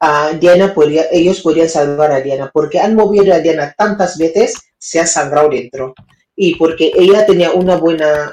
[0.00, 4.54] a Diana podría, ellos podrían salvar a Diana, porque han movido a Diana tantas veces,
[4.76, 5.94] se ha sangrado dentro.
[6.42, 8.32] Y porque ella tenía una buena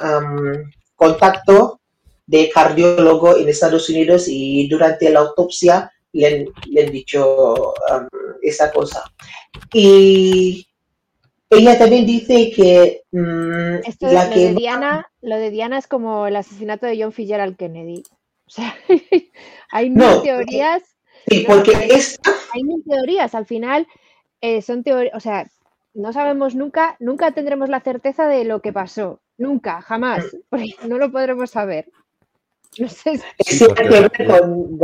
[0.96, 1.82] contacto
[2.26, 6.48] de cardiólogo en Estados Unidos y durante la autopsia le,
[6.82, 7.74] han dicho
[8.42, 9.04] esa cosa.
[9.74, 10.66] Y
[11.50, 14.40] ella también dice que mm, la lo, que...
[14.40, 18.04] De Diana, lo de Diana es como el asesinato de John Fitzgerald Kennedy.
[18.48, 18.74] O sea,
[19.72, 20.82] hay mil teorías.
[21.28, 22.18] Sí, porque es...
[22.54, 23.36] Hay mil teorías.
[23.36, 23.86] Al final
[24.40, 25.46] eh, son teorías, o sea,
[25.98, 29.20] no sabemos nunca, nunca tendremos la certeza de lo que pasó.
[29.38, 30.26] Nunca, jamás.
[30.50, 31.90] Porque no lo podremos saber.
[32.80, 33.20] No sé.
[33.40, 34.80] Sí, con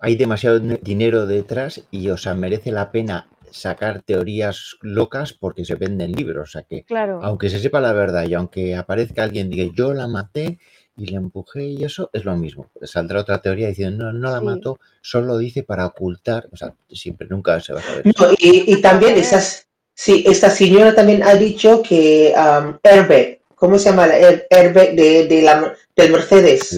[0.00, 5.76] Hay demasiado dinero detrás y, o sea, merece la pena sacar teorías locas porque se
[5.76, 6.48] venden libros.
[6.48, 6.84] O sea que,
[7.22, 10.58] aunque se sepa la verdad y aunque aparezca alguien diga yo la maté
[10.98, 12.66] y le empujé y eso, es lo mismo.
[12.82, 16.48] Saldrá otra teoría diciendo no, no la mató, solo dice para ocultar.
[16.52, 18.04] O sea, siempre, nunca se va a saber.
[18.38, 24.06] y, también esas, sí, esta señora también ha dicho que um, airbag, ¿cómo se llama?
[24.06, 26.76] El airbag de, de la, del Mercedes.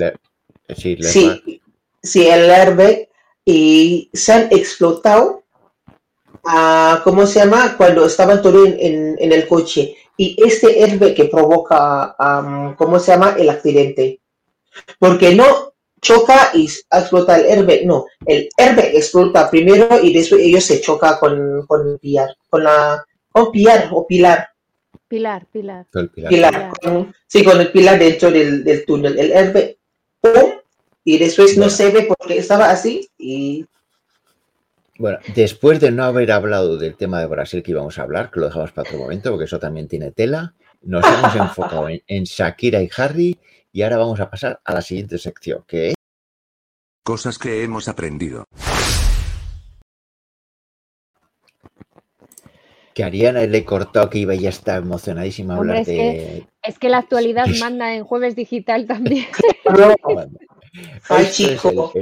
[0.76, 1.62] sí, sí,
[2.02, 3.09] sí, el airbag
[3.44, 5.40] y se han explotado
[7.04, 7.76] ¿cómo se llama?
[7.76, 9.96] Cuando estaban todos en, en, el coche.
[10.16, 12.14] Y este airbag que provoca,
[12.77, 13.37] ¿cómo se llama?
[13.38, 14.20] El accidente.
[14.99, 18.07] Porque no choca y explota el airbag, no.
[18.27, 23.05] El airbag explota primero y después ellos se choca con, con el pilar, con la,
[23.31, 24.49] con pilar o pilar.
[25.09, 25.87] Pilar, pilar.
[26.29, 26.73] pilar.
[27.27, 29.18] sí, con el pilar dentro del, del túnel.
[29.18, 29.77] El airbag,
[30.20, 30.53] ¡pum!
[31.05, 33.66] Y después no se ve porque estaba así y
[35.01, 38.38] bueno, después de no haber hablado del tema de Brasil que íbamos a hablar, que
[38.38, 42.82] lo dejamos para otro momento, porque eso también tiene tela, nos hemos enfocado en, Shakira
[42.82, 43.38] y Harry
[43.72, 45.94] y ahora vamos a pasar a la siguiente sección, que es...
[47.03, 48.44] Cosas que hemos aprendido.
[52.92, 55.94] Que Ariana le cortó que iba y ya está emocionadísima a hablar es de...
[55.94, 59.24] Que, es que la actualidad manda en Jueves Digital también.
[61.09, 61.93] Ay, chico.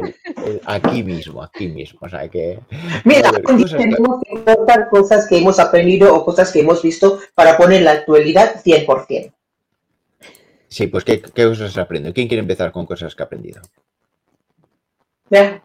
[0.66, 2.00] aquí mismo, aquí mismo.
[2.02, 2.60] O sea que.
[3.04, 3.72] Mira, tenemos
[4.22, 8.62] que contar cosas que hemos aprendido o cosas que hemos visto para poner la actualidad
[8.62, 9.32] 100%.
[10.68, 12.12] Sí, pues ¿qué, qué cosas has aprendido?
[12.12, 13.62] ¿Quién quiere empezar con cosas que ha aprendido?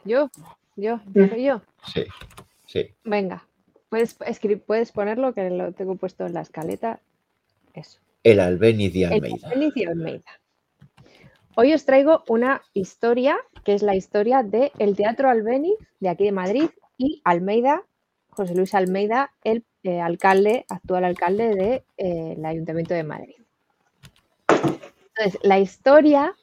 [0.06, 0.30] Yo,
[0.76, 1.00] yo,
[1.36, 1.62] yo,
[1.94, 2.06] Sí.
[2.66, 2.90] Sí.
[3.04, 3.46] Venga,
[3.90, 7.00] puedes, escribir, puedes ponerlo que lo tengo puesto en la escaleta.
[7.74, 8.00] Eso.
[8.24, 9.48] El Albéniz de El Almeida.
[9.48, 10.40] Albéniz y Almeida.
[11.56, 16.32] Hoy os traigo una historia que es la historia del Teatro Albéniz de aquí de
[16.32, 17.84] Madrid y Almeida,
[18.30, 23.36] José Luis Almeida, el eh, alcalde, actual alcalde del Ayuntamiento de Madrid.
[24.48, 26.34] Entonces, la historia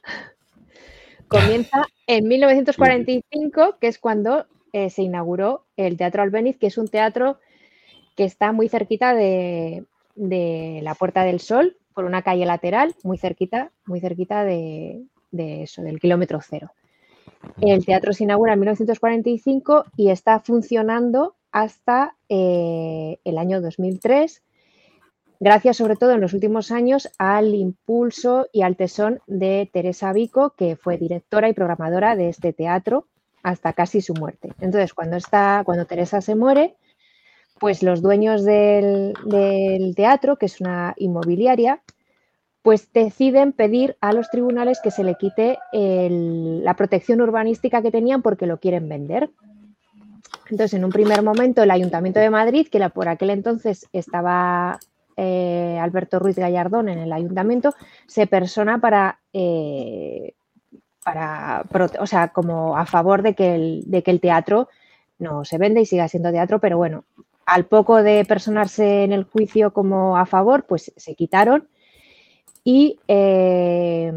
[1.26, 6.86] comienza en 1945, que es cuando eh, se inauguró el Teatro Albéniz, que es un
[6.86, 7.40] teatro
[8.14, 9.84] que está muy cerquita de,
[10.14, 15.82] de la Puerta del Sol, por una calle lateral, muy cerquita, muy cerquita de, eso,
[15.82, 16.70] del kilómetro cero.
[17.60, 24.42] El teatro se inaugura en 1945 y está funcionando hasta eh, el año 2003,
[25.40, 30.50] gracias sobre todo en los últimos años al impulso y al tesón de Teresa Vico,
[30.50, 33.06] que fue directora y programadora de este teatro
[33.42, 34.52] hasta casi su muerte.
[34.60, 36.76] Entonces, cuando, está, cuando Teresa se muere,
[37.60, 39.14] pues los dueños del,
[39.94, 41.82] teatro, que es una inmobiliaria,
[42.62, 48.22] pues deciden pedir a los tribunales que se le quite la protección urbanística que tenían
[48.22, 49.30] porque lo quieren vender.
[50.50, 54.78] Entonces, en un primer momento, el Ayuntamiento de Madrid, que la- por aquel entonces estaba
[55.16, 57.74] eh, Alberto Ruiz Gallardón en el ayuntamiento,
[58.06, 60.32] se persona para, eh,
[61.04, 61.64] para
[62.00, 64.68] o sea, como a favor de que, el, de que el teatro
[65.18, 67.04] no se vende y siga siendo teatro, pero bueno,
[67.50, 71.68] al poco de personarse en el juicio como a favor, pues se quitaron.
[72.62, 74.12] Y eh,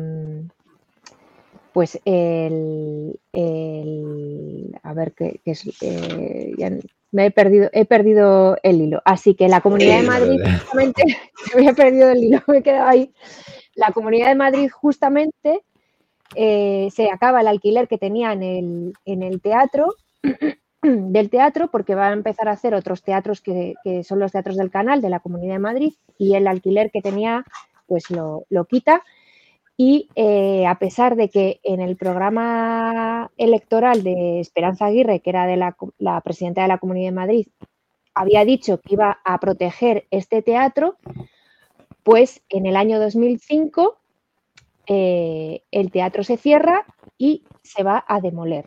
[1.73, 6.69] pues el, el- a ver qué, qué es eh, ya
[7.11, 9.01] me he perdido he perdido el hilo.
[9.05, 11.03] Así que la comunidad de Madrid justamente
[11.55, 13.11] me había perdido el hilo me he quedado ahí.
[13.75, 15.63] La comunidad de Madrid justamente
[16.35, 19.95] eh, se acaba el alquiler que tenía en el, en el teatro
[21.11, 24.71] del teatro porque va a empezar a hacer otros teatros que, son los teatros del
[24.71, 27.45] canal de la Comunidad de Madrid y el alquiler que tenía
[27.87, 29.03] pues lo, lo quita
[29.75, 35.47] y eh, a pesar de que en el programa electoral de Esperanza Aguirre, que era
[35.47, 37.47] de la presidenta de la Comunidad de Madrid,
[38.13, 40.97] había dicho que iba a proteger este teatro,
[42.03, 43.97] pues en el año 2005
[44.87, 46.85] eh, el teatro se cierra
[47.17, 48.65] y se va a demoler.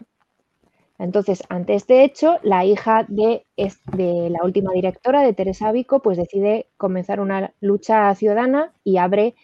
[0.99, 6.69] Entonces, ante este hecho, la hija de, la última directora, de Teresa Vico, pues decide
[6.77, 9.35] comenzar una lucha ciudadana y abre,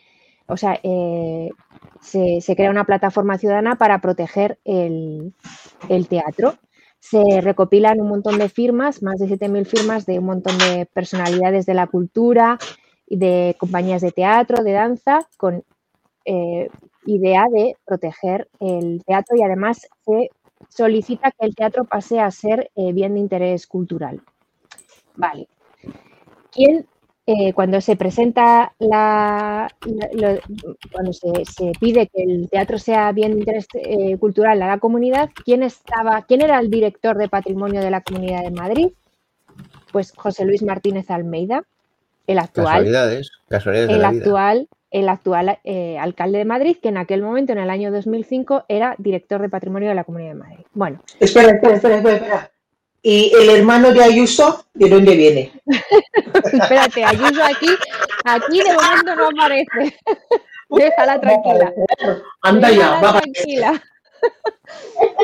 [0.47, 1.51] o sea, eh,
[2.01, 5.35] se, crea una plataforma ciudadana para proteger el,
[6.09, 6.55] teatro.
[6.99, 11.67] Se recopilan un montón de firmas, más de 7.000 firmas de un montón de personalidades
[11.67, 12.59] de la cultura
[13.17, 15.65] de compañías de teatro, de danza, con
[16.25, 16.69] eh,
[17.05, 20.31] idea de proteger el teatro y además se
[20.69, 24.21] solicita que el teatro pase a ser eh, bien de interés cultural.
[25.17, 25.49] Vale.
[26.51, 26.87] ¿Quién,
[27.27, 30.41] eh, cuando se presenta la, la- lo-
[30.91, 34.79] cuando se, se pide que el teatro sea bien de interés eh, cultural a la
[34.79, 38.89] comunidad, ¿quién estaba, quién era el director de patrimonio de la Comunidad de Madrid?
[39.93, 41.65] Pues José Luis Martínez Almeida,
[42.27, 44.25] el actual Casualidades, casualidades de el vida.
[44.93, 48.95] El actual eh, alcalde de Madrid, que en aquel momento, en el año 2005, era
[48.99, 50.65] director de patrimonio de la Comunidad de Madrid.
[50.73, 52.51] Bueno, Espera, espera, espera, espera.
[53.03, 55.53] ¿Y el hermano de Ayuso, de dónde viene?
[56.53, 57.67] espérate, Ayuso aquí,
[58.25, 59.99] aquí de momento no aparece.
[60.69, 61.73] Déjala tranquila.
[62.43, 63.83] Anda ya, va tranquila.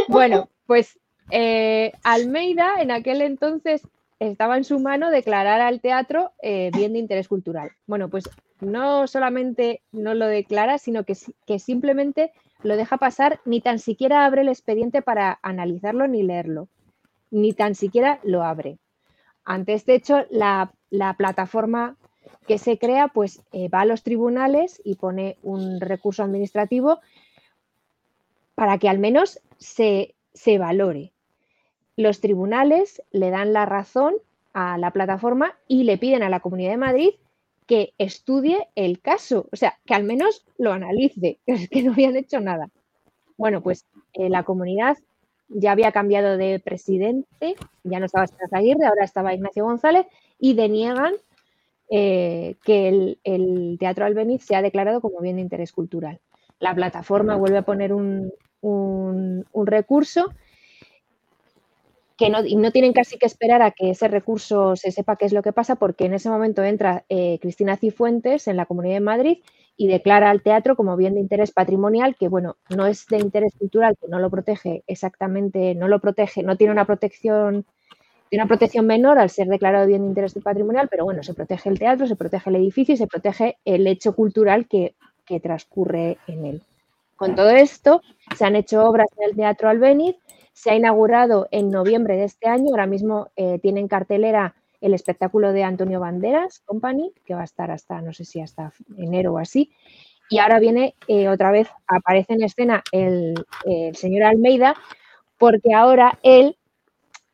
[0.08, 0.98] Bueno, pues
[1.30, 3.82] eh, Almeida en aquel entonces
[4.18, 7.70] estaba en su mano declarar al teatro eh, bien de interés cultural.
[7.86, 8.28] Bueno, pues
[8.60, 12.32] no solamente no lo declara, sino que, que simplemente
[12.62, 16.68] lo deja pasar, ni tan siquiera abre el expediente para analizarlo ni leerlo,
[17.30, 18.78] ni tan siquiera lo abre.
[19.44, 21.96] Ante este hecho, la, la plataforma
[22.46, 27.00] que se crea, pues eh, va a los tribunales y pone un recurso administrativo
[28.54, 31.12] para que al menos se, se valore.
[31.96, 34.14] Los tribunales le dan la razón
[34.52, 37.10] a la plataforma y le piden a la Comunidad de Madrid
[37.68, 41.92] que estudie el caso, o sea, que al menos lo analice, que es que no
[41.92, 42.68] habían hecho nada.
[43.36, 44.98] Bueno, pues eh, la comunidad
[45.48, 47.54] ya había cambiado de presidente,
[47.84, 50.06] ya no estaba Esperanza Aguirre, ahora estaba Ignacio González
[50.38, 51.14] y deniegan
[51.90, 56.20] eh, que el, Teatro Albeniz sea declarado como bien de interés cultural.
[56.58, 58.32] La plataforma vuelve a poner un
[59.54, 60.32] recurso
[62.18, 65.24] que no, y no tienen casi que esperar a que ese recurso se sepa qué
[65.24, 68.94] es lo que pasa, porque en ese momento entra eh, Cristina Cifuentes en la Comunidad
[68.94, 69.38] de Madrid
[69.76, 73.54] y declara al teatro como bien de interés patrimonial, que bueno, no es de interés
[73.56, 77.64] cultural, que no lo protege exactamente, no lo protege, no tiene una protección
[78.28, 81.70] tiene una protección menor al ser declarado bien de interés patrimonial, pero bueno, se protege
[81.70, 84.94] el teatro, se protege el edificio y se protege el hecho cultural que,
[85.42, 86.62] transcurre en él.
[87.16, 88.00] Con todo esto,
[88.34, 90.16] se han hecho obras en el Teatro Albéniz,
[90.58, 94.92] se ha inaugurado en noviembre de este año, ahora mismo eh, tiene en cartelera el
[94.92, 99.34] espectáculo de Antonio Banderas Company, que va a estar hasta, no sé si hasta enero
[99.34, 99.70] o así,
[100.28, 103.34] y ahora viene eh, otra vez, aparece en escena el,
[103.66, 104.74] el señor Almeida,
[105.38, 106.56] porque ahora él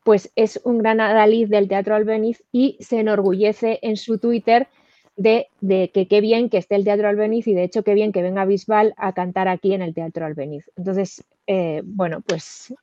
[0.03, 4.69] pues es un gran adalid del Teatro Albeniz y se enorgullece en su Twitter
[5.17, 8.21] de, que qué bien que esté el Teatro Albeniz y de hecho qué bien que
[8.21, 10.71] venga Bisbal a cantar aquí en el Teatro Albeniz.
[10.77, 12.75] Entonces, eh, bueno, pues,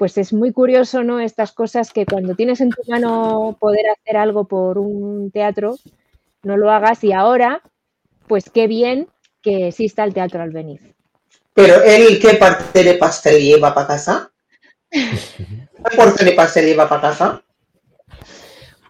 [0.00, 1.20] pues es muy curioso, ¿no?
[1.20, 5.76] Estas cosas que cuando tienes en tu mano poder hacer algo por un teatro,
[6.42, 7.60] no lo hagas y ahora,
[8.26, 9.08] pues qué bien
[9.42, 10.80] que exista el Teatro Albeniz.
[11.52, 14.32] Pero él, ¿qué parte de pastel lleva para casa?
[14.90, 17.42] ¿Qué porción de pastel lleva para casa?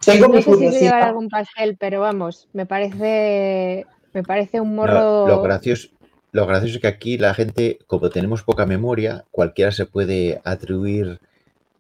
[0.04, 5.26] Tengo no sé si llevar algún pastel, pero vamos, me parece, me parece un morro.
[5.26, 5.88] lo, gracioso,
[6.33, 11.20] lo gracioso es que aquí la gente, como tenemos poca memoria, cualquiera se puede atribuir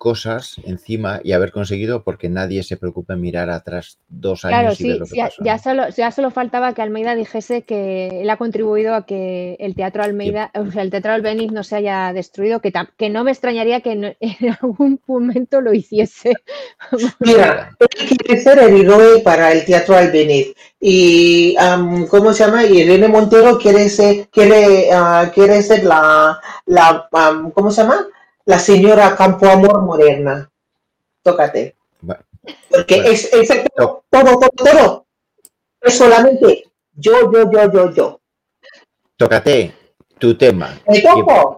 [0.00, 4.80] cosas encima y haber conseguido porque nadie se preocupa en mirar atrás dos años.
[4.80, 8.30] y ver lo que ya, ya, solo, ya solo faltaba que Almeida dijese que él
[8.30, 12.14] ha contribuido a que el teatro Almeida, o sea, el teatro Albeniz no se haya
[12.14, 14.16] destruido, que, que no me extrañaría que en,
[14.62, 16.34] algún momento lo hiciese.
[17.18, 21.54] Mira, él quiere ser el héroe para el teatro Albeniz y
[22.08, 22.64] ¿cómo se llama?
[22.64, 27.06] Y Irene Montero quiere ser, quiere, uh, quiere ser la, la
[27.52, 28.06] ¿cómo se llama?
[28.44, 30.50] La señora Campo Amor Moderna.
[31.22, 31.76] Tócate.
[32.70, 33.30] Porque es,
[33.76, 35.06] todo, todo, todo.
[35.80, 38.20] Es solamente yo, yo, yo, yo, yo.
[39.16, 39.74] Tócate
[40.18, 40.78] tu tema.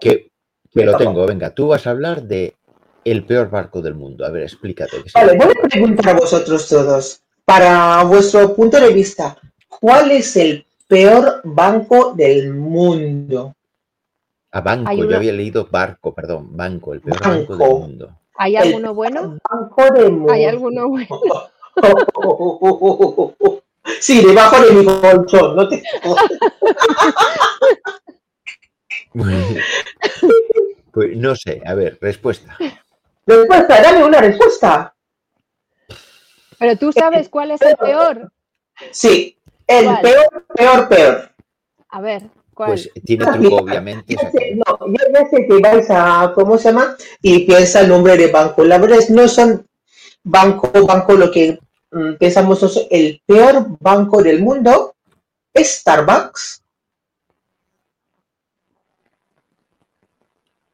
[0.01, 0.31] Que,
[0.75, 1.27] lo tengo.
[1.27, 2.57] Venga, tú vas a hablar de
[3.05, 4.25] el peor barco del mundo.
[4.25, 5.05] A ver, explícate.
[5.15, 9.37] Vale, voy a preguntar a vosotros todos, para vuestro punto de vista,
[9.69, 13.55] ¿cuál es el peor banco del mundo?
[14.55, 18.19] A banco, yo había leído barco, perdón, banco, el peor banco, del mundo.
[18.37, 19.39] ¿Hay alguno bueno?
[19.51, 20.31] Banco del mundo.
[20.31, 21.09] ¿Hay alguno bueno?
[23.99, 25.83] sí, debajo de mi colchón, no te.
[30.93, 32.55] pues no sé, a ver, respuesta.
[33.25, 34.95] Respuesta, dame una respuesta.
[36.59, 38.31] Pero tú sabes cuál es el peor.
[38.91, 41.31] Sí, el peor, peor, peor.
[41.89, 42.42] A ver.
[42.55, 44.15] Pues tiene truco, obviamente.
[44.55, 46.97] no, yo ya sé que vais a, ¿cómo se llama?
[47.23, 48.65] Y piensa el nombre de banco.
[48.65, 49.67] La verdad es no son
[50.23, 51.59] banco, banco lo que
[51.91, 54.95] mm, pensamos el peor banco del mundo
[55.55, 56.63] es Starbucks.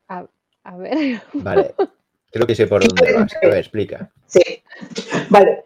[0.09, 1.22] A, ver.
[1.33, 1.74] Vale,
[2.31, 3.35] creo que sé por dónde vas.
[3.37, 4.11] A ver, explica.
[4.26, 4.43] Sí,
[5.31, 5.64] vale.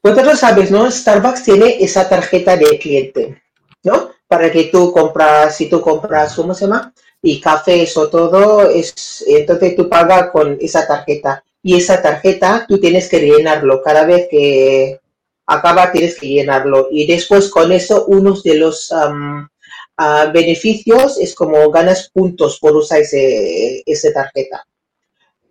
[0.00, 0.88] Vosotros sabes, ¿no?
[0.88, 3.42] Starbucks tiene esa tarjeta de cliente,
[3.82, 4.10] ¿no?
[4.34, 6.92] Para que tú compras, si tú compras, ¿cómo se llama?
[7.22, 11.44] Y café o todo, es, entonces tú pagas con esa tarjeta.
[11.62, 13.80] Y esa tarjeta tú tienes que llenarlo.
[13.80, 14.98] Cada vez que
[15.46, 16.88] acaba tienes que llenarlo.
[16.90, 23.02] Y después con eso, uno de los ah, beneficios es como ganas puntos por usar
[23.02, 24.66] ese, esa tarjeta.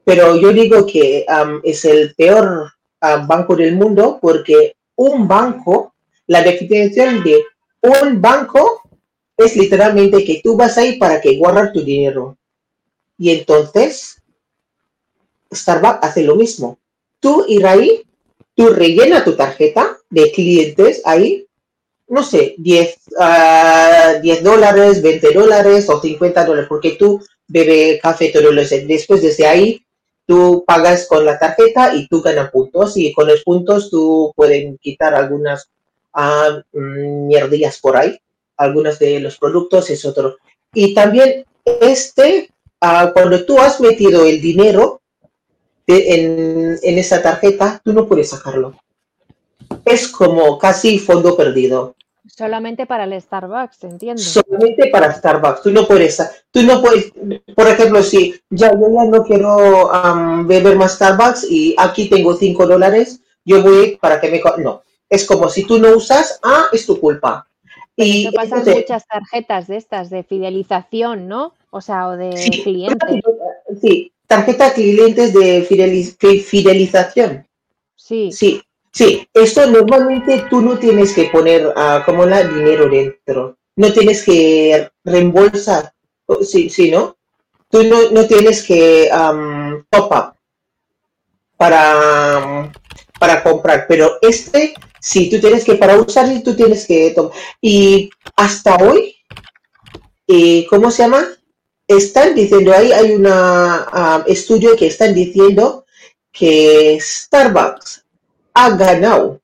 [0.03, 1.25] Pero yo digo que
[1.63, 2.69] es el peor
[2.99, 5.95] ah, banco del mundo porque un banco,
[6.27, 7.45] la definición de
[7.84, 8.81] un banco
[9.38, 12.38] es literalmente que tú vas ahí para que guardar tu dinero.
[13.17, 14.21] Y entonces,
[15.53, 16.79] Starbucks hace lo mismo.
[17.19, 18.03] Tú ir ahí,
[18.55, 21.45] tú rellena tu tarjeta de clientes ahí,
[22.07, 28.29] no sé, 10, uh, 10 dólares, 20 dólares o 50 dólares, porque tú bebes café
[28.29, 28.88] todos los días.
[28.88, 29.86] Después desde ahí,
[30.25, 34.77] tú pagas con la tarjeta y tú ganas puntos y con los puntos tú pueden
[34.77, 35.69] quitar algunas
[36.14, 38.18] a mm, mierdillas por ahí.
[38.57, 40.38] Algunos de los productos es otro.
[40.74, 42.49] Y también este,
[42.82, 45.01] ah, cuando tú has metido el dinero
[45.88, 48.76] en, en esa tarjeta, tú no puedes sacarlo.
[49.86, 51.95] Es como casi fondo perdido.
[52.36, 54.22] Solamente para el Starbucks, entiendo.
[54.22, 55.61] Solamente para Starbucks.
[55.61, 56.18] Tú no puedes,
[56.51, 57.11] tú no puedes,
[57.55, 59.91] por ejemplo, si ya yo ya no quiero
[60.45, 64.41] beber más Starbucks y aquí tengo 5 dólares, yo voy para que me...
[64.64, 64.82] No,
[65.14, 67.47] es como si tú no usas, ah, es tu culpa.
[67.95, 71.53] Y pasan muchas tarjetas de estas, de fidelización, ¿no?
[71.70, 72.32] O sea, o de
[72.64, 73.22] clientes.
[73.80, 77.47] Sí, tarjetas clientes de fidelización.
[77.95, 78.32] Sí.
[78.32, 79.28] Sí, sí.
[79.34, 83.57] Esto normalmente tú no tienes que poner ah, como la dinero dentro.
[83.76, 85.93] No tienes que reembolsar.
[86.41, 87.16] Sí, sí, ¿no?
[87.70, 89.09] Tú no, tienes que
[89.89, 90.34] top up
[91.57, 92.72] para,
[93.24, 93.86] para comprar.
[93.88, 97.32] Pero este, sí, tú tienes que, para usar, tú tienes que tomar.
[97.61, 99.15] Y hasta hoy,
[100.28, 101.26] eh, ¿cómo se llama?
[101.88, 103.26] Están diciendo, ahí hay un
[104.28, 105.86] estudio que están diciendo
[106.34, 108.03] que Starbucks
[108.55, 109.39] ha ganado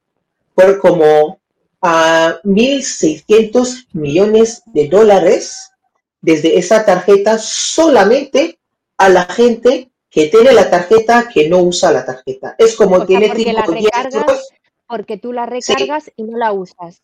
[0.53, 1.39] por como
[1.81, 5.71] a 1.600 millones de dólares
[6.19, 8.59] desde esa tarjeta solamente
[8.97, 12.55] a la gente que tiene la tarjeta que no usa la tarjeta.
[12.57, 14.49] Es como tiene porque la recargas,
[14.87, 17.01] porque tú la recargas y no la usas.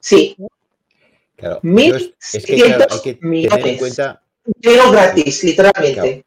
[0.00, 0.36] Sí.
[1.36, 3.78] Claro, Mil es que, claro, hay que tener en millones.
[3.78, 4.22] cuenta.
[4.62, 6.24] Pero gratis, literalmente.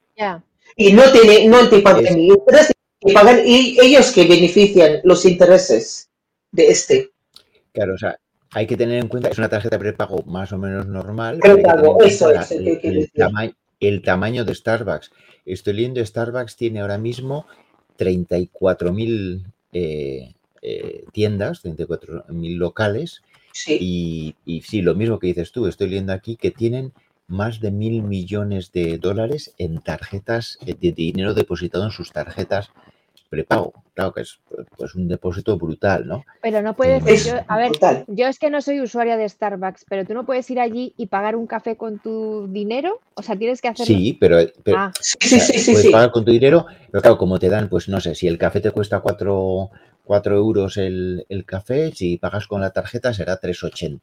[0.75, 4.99] Y no tiene, no te pagan Es- ni intereses, te pagan y ellos que benefician
[5.03, 6.09] los intereses
[6.51, 7.11] de este.
[7.71, 8.19] Claro, o sea,
[8.51, 11.39] hay que tener en cuenta, es una tarjeta prepago más o menos normal.
[11.41, 13.11] que Prepago, eso es, el el, que el decir.
[13.15, 15.11] tama- el tamaño de Starbucks.
[15.53, 17.45] Estoy leyendo, Starbucks tiene ahora mismo
[17.97, 19.43] 34.000
[19.73, 23.21] eh, eh, tiendas, 34.000 locales.
[23.53, 23.77] Sí.
[23.79, 26.93] Y, y sí, lo mismo que dices tú, estoy leyendo aquí que tienen
[27.27, 32.71] más de mil millones de dólares en tarjetas, eh, de dinero depositado en sus tarjetas
[33.29, 33.73] prepago.
[33.93, 34.39] Claro que es
[34.77, 36.23] pues, un depósito brutal, ¿no?
[36.41, 37.05] Pero no puedes.
[37.05, 38.05] Es yo- a ver, brutal.
[38.07, 41.07] yo es que no soy usuaria de Starbucks, pero tú no puedes ir allí y
[41.07, 42.99] pagar un café con tu dinero.
[43.15, 43.85] O sea, tienes que hacerlo.
[43.95, 45.91] Sí, pero, pero Ah, Sí, sí, sí, sí, puedes sí.
[45.91, 48.61] pagar con tu dinero, pero claro, como te dan, pues no sé, si el café
[48.61, 49.69] te cuesta 4,
[50.35, 53.99] euros el, el café, si pagas con la tarjeta será 3,80.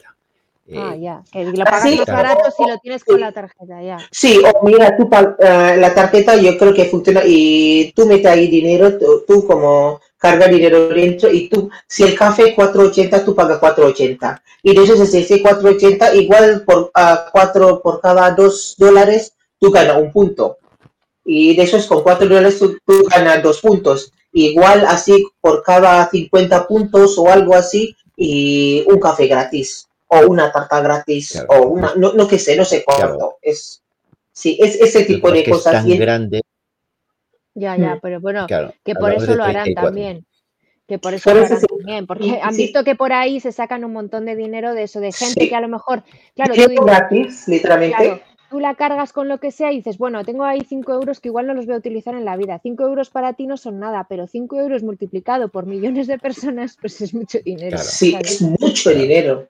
[0.74, 1.22] Ah, Eh, ya.
[1.30, 2.22] Que lo pagas sí, más claro.
[2.22, 3.98] barato si lo tienes con la tarjeta, ya.
[4.10, 5.08] Sí, o mira, tú
[5.38, 10.00] eh, la tarjeta yo creo que funciona y tú metes ahí dinero, tú, tú como
[10.18, 14.40] carga dinero dentro y tú, si el café 4.80, tú pagas 4.80.
[14.62, 19.98] Y de esos ese 4.80, igual por ah, 4 por cada 2 dólares, tú ganas
[19.98, 20.58] un punto.
[21.24, 24.12] Y de esos con 4 dólares tú, tú ganas 2 puntos.
[24.32, 30.52] Igual así por cada 50 puntos o algo así y un café gratis o una
[30.52, 31.48] tarta gratis Claro.
[31.62, 33.06] o una, no, no que sé, no sé cuánto.
[33.16, 33.38] Claro.
[33.42, 33.82] Es,
[34.32, 35.72] sí, es ese tipo de que es cosas.
[35.74, 36.42] tan y- grande,
[37.54, 37.94] Ya, ya.
[37.96, 38.00] Mm.
[38.02, 38.72] Pero bueno, claro.
[38.84, 39.84] que por eso lo harán 34.
[39.88, 40.26] también.
[40.86, 41.66] Que por eso Por lo eso harán sí.
[41.78, 42.06] también.
[42.06, 42.62] Porque han Sí.
[42.64, 45.48] visto que por ahí se sacan un montón de dinero de eso, de gente Sí.
[45.48, 46.04] que a lo mejor,
[46.34, 47.96] claro, tú dices, gratis, literalmente.
[47.96, 51.18] Claro, tú la cargas con lo que sea y dices, bueno, tengo ahí 5 euros
[51.18, 52.60] que igual no los voy a utilizar en la vida.
[52.62, 56.76] 5 euros para ti no son nada, pero 5 euros multiplicado por millones de personas,
[56.80, 57.70] pues es mucho dinero.
[57.78, 57.84] Claro.
[57.90, 58.98] Sí, es mucho Claro.
[59.00, 59.48] dinero.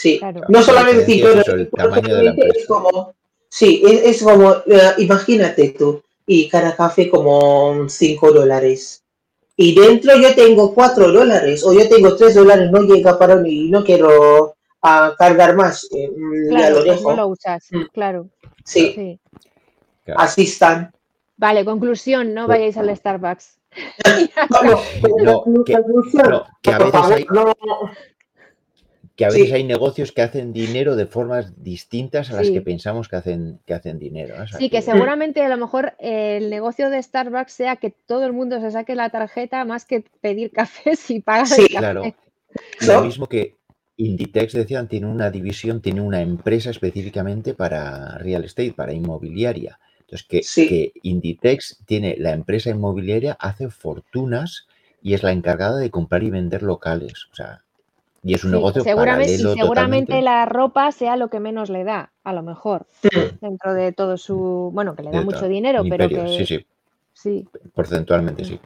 [0.00, 0.18] Sí.
[0.18, 0.40] Claro.
[0.48, 3.14] No La solamente 5 es euros, eso, el tamaño de la solamente es como,
[3.50, 9.02] sí, es, es como, eh, imagínate tú, y cada café como 5 dólares.
[9.56, 13.66] Y dentro yo tengo 4 dólares, o yo tengo 3 dólares, no llega para mí,
[13.66, 17.10] y no quiero ah, cargar más, eh, mm, ya Claro, lo dejo.
[17.10, 17.82] no lo usas, Mm.
[17.92, 18.28] claro,
[18.64, 19.20] Sí, sí.
[20.06, 20.20] Claro.
[20.20, 20.92] así están.
[21.36, 23.58] Vale, conclusión, no vayáis al Starbucks.
[25.22, 25.74] No, que-
[26.14, 27.52] no, que a veces hay- no.
[29.20, 29.52] Que a veces Sí.
[29.52, 32.54] hay negocios que hacen dinero de formas distintas a las Sí.
[32.54, 34.34] que pensamos que hacen, que hacen dinero.
[34.38, 34.44] ¿no?
[34.44, 38.24] O sea, Sí, que seguramente a lo mejor el negocio de Starbucks sea que todo
[38.24, 41.76] el mundo se saque la tarjeta más que pedir cafés y pagar Sí, el café.
[41.78, 42.02] Claro.
[42.86, 42.92] ¿No?
[42.94, 43.56] Lo mismo que
[43.98, 49.78] Inditex decían, tiene una división, tiene una empresa específicamente para real estate, para inmobiliaria.
[50.00, 50.66] Entonces, que, Sí.
[50.66, 54.66] que Inditex tiene la empresa inmobiliaria, hace fortunas
[55.02, 57.26] y es la encargada de comprar y vender locales.
[57.30, 57.64] O sea,
[58.22, 60.22] y es un Sí, negocio seguramente, y paralelo seguramente totalmente.
[60.22, 63.38] la ropa sea lo que menos le da, a lo mejor, Mm.
[63.40, 66.66] dentro de todo su, bueno, que le da de mucho dinero, pero que Sí, sí,
[67.14, 67.48] sí.
[67.74, 68.60] porcentualmente sí.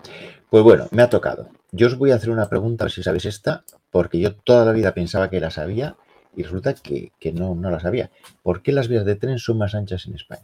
[0.51, 1.49] Pues bueno, me ha tocado.
[1.73, 4.65] Yo os voy a hacer una pregunta, a ver si sabéis esta, porque yo toda
[4.65, 5.97] la vida pensaba que la sabía
[6.37, 8.11] y resulta que, que no, no la sabía.
[8.43, 10.43] ¿Por qué las vías de tren son más anchas en España?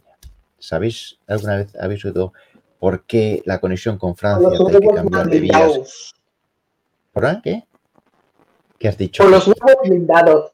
[0.57, 2.33] ¿Sabéis, alguna vez habéis oído
[2.79, 6.13] por qué la conexión con Francia hay que cambiar de vías?
[7.11, 7.41] ¿Por?
[7.41, 7.65] ¿Qué?
[8.81, 9.23] ¿Qué has dicho?
[9.23, 10.51] Por los huevos blindados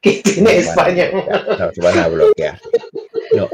[0.00, 1.10] que tiene España.
[1.58, 2.58] Nos van a bloquear.
[3.36, 3.48] No.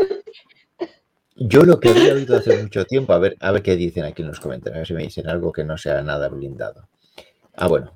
[1.37, 4.23] Yo lo que había oído hace mucho tiempo, a ver, a ver qué dicen aquí
[4.23, 6.87] en los comentarios, a ver si me dicen algo que no sea nada blindado.
[7.57, 7.93] Ah, bueno,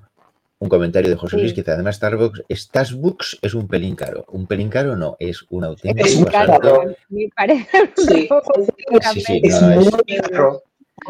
[0.59, 1.55] un comentario de José Luis Sí.
[1.55, 4.25] que dice, además Starbucks, Starbucks es un pelín caro.
[4.29, 6.77] Un pelín caro no, es un Es auténtico Claro, asalto.
[6.79, 6.95] caro.
[7.09, 7.67] me parece
[7.97, 10.63] Sí, un Sí, sí, es no, no, es- caro.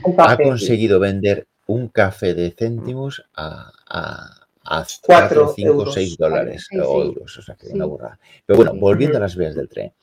[0.03, 5.93] Un Ha conseguido vender un café de céntimos a, a, a Cuatro 4, 5, euros.
[5.93, 7.07] 6 dólares Sí, o sí.
[7.07, 7.73] euros, o sea que Sí.
[7.73, 8.19] una burrada.
[8.45, 9.93] Pero bueno, volviendo a las vías del tren.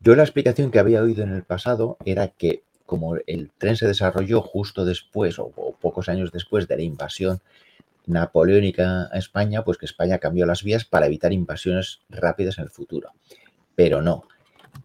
[0.00, 3.86] Yo la explicación que había oído en el pasado era que como el tren se
[3.86, 7.40] desarrolló justo después o, o pocos años después de la invasión
[8.06, 12.70] napoleónica a España, pues que España cambió las vías para evitar invasiones rápidas en el
[12.70, 13.10] futuro.
[13.74, 14.22] Pero no.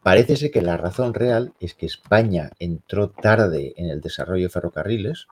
[0.03, 4.49] parece ser que la razón real es que España entró tarde en el desarrollo de
[4.49, 5.27] ferrocarriles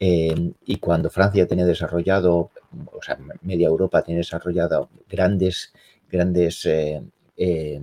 [0.00, 2.50] eh, y cuando Francia tenía desarrollado,
[2.92, 5.72] o sea, media Europa tiene desarrollado grandes,
[6.10, 7.02] grandes eh,
[7.36, 7.80] eh,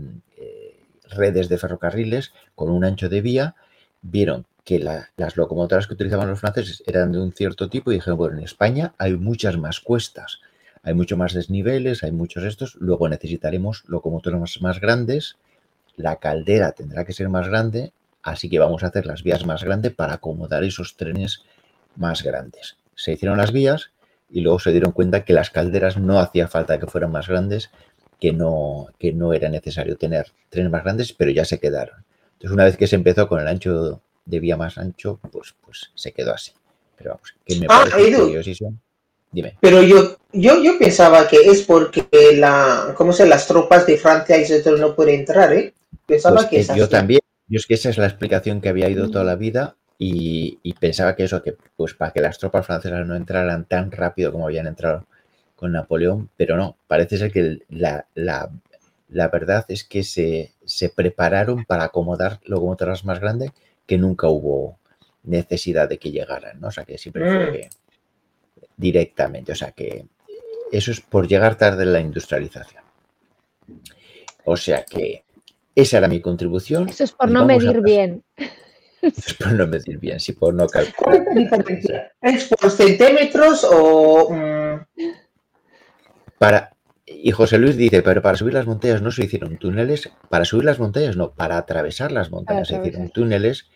[1.10, 3.56] redes de ferrocarriles con un ancho de vía,
[4.02, 8.18] vieron que las locomotoras que utilizaban los franceses eran de un cierto tipo y dijeron,
[8.18, 10.40] bueno, en España hay muchas más cuestas,
[10.82, 15.38] hay mucho más desniveles, hay muchos estos, luego necesitaremos locomotoras más grandes,
[15.98, 19.64] la caldera tendrá que ser más grande, así que vamos a hacer las vías más
[19.64, 21.44] grandes para acomodar esos trenes
[21.96, 22.78] más grandes.
[22.96, 23.92] Se hicieron las vías
[24.30, 27.70] y luego se dieron cuenta que las calderas no hacía falta que fueran más grandes,
[28.20, 32.04] que no, que no era necesario tener trenes más grandes, pero ya se quedaron.
[32.34, 35.92] Entonces, una vez que se empezó con el ancho de vía más ancho, pues, pues
[35.96, 36.52] se quedó así.
[36.98, 38.24] Pero vamos, que me Ah, parece Edu.
[38.26, 38.74] curiosísimo.
[39.32, 39.58] Dime.
[39.60, 42.08] Pero yo, yo, yo pensaba que es porque
[42.38, 45.74] la, ¿cómo se las tropas de Francia y eso no pueden entrar, ¿eh?
[46.06, 46.90] Pensaba Pues, que es yo así.
[46.92, 47.20] también.
[47.48, 50.74] Yo es que esa es la explicación que había ido toda la vida y, y
[50.74, 54.46] pensaba que eso, que pues para que las tropas francesas no entraran tan rápido como
[54.46, 55.06] habían entrado
[55.56, 58.52] con Napoleón, pero no, parece ser que la, la-
[59.10, 63.52] la verdad es que se, se prepararon para acomodar locomotoras más grandes
[63.86, 64.80] que nunca hubo
[65.24, 66.68] necesidad de que llegaran, ¿no?
[66.70, 67.34] O sea, que siempre Mm.
[67.34, 67.70] fue
[68.78, 70.06] directamente, o sea, que
[70.72, 72.84] eso es por llegar tarde en la industrialización.
[74.44, 75.24] O sea que
[75.76, 76.90] esa era mi contribución.
[76.90, 78.24] Eso es por no a medir bien.
[79.02, 81.22] Es por no medir bien, sí, por no ¿Cuál calcular.
[81.22, 82.12] es la diferencia?
[82.22, 84.32] ¿Es por centímetros o...?
[84.34, 84.86] mm,
[86.38, 86.76] Para,
[87.06, 90.66] y José Luis dice, pero para subir las montañas no se hicieron túneles, para subir
[90.66, 93.68] las montañas no, para atravesar las montañas se hicieron túneles,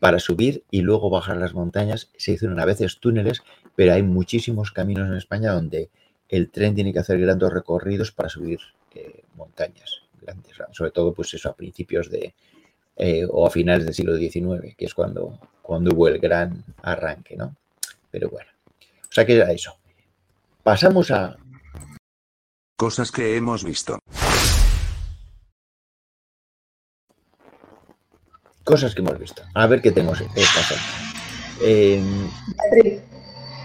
[0.00, 3.42] para subir y luego bajar las montañas se hicieron a veces túneles,
[3.74, 5.88] pero hay muchísimos caminos en España donde
[6.28, 8.58] el tren tiene que hacer grandes recorridos para subir
[8.94, 12.34] eh, montañas grandes, sobre todo pues eso a principios de
[12.96, 17.36] eh, o a finales del siglo XIX, que es cuando, cuando hubo el gran arranque,
[17.36, 17.54] ¿no?
[18.10, 18.50] Pero bueno,
[19.02, 19.76] o sea que era eso.
[20.62, 21.36] Pasamos a,
[22.76, 24.00] Cosas que hemos visto.
[28.64, 29.42] Cosas que hemos visto.
[29.54, 30.74] A ver qué tenemos esta.
[31.62, 32.28] Em,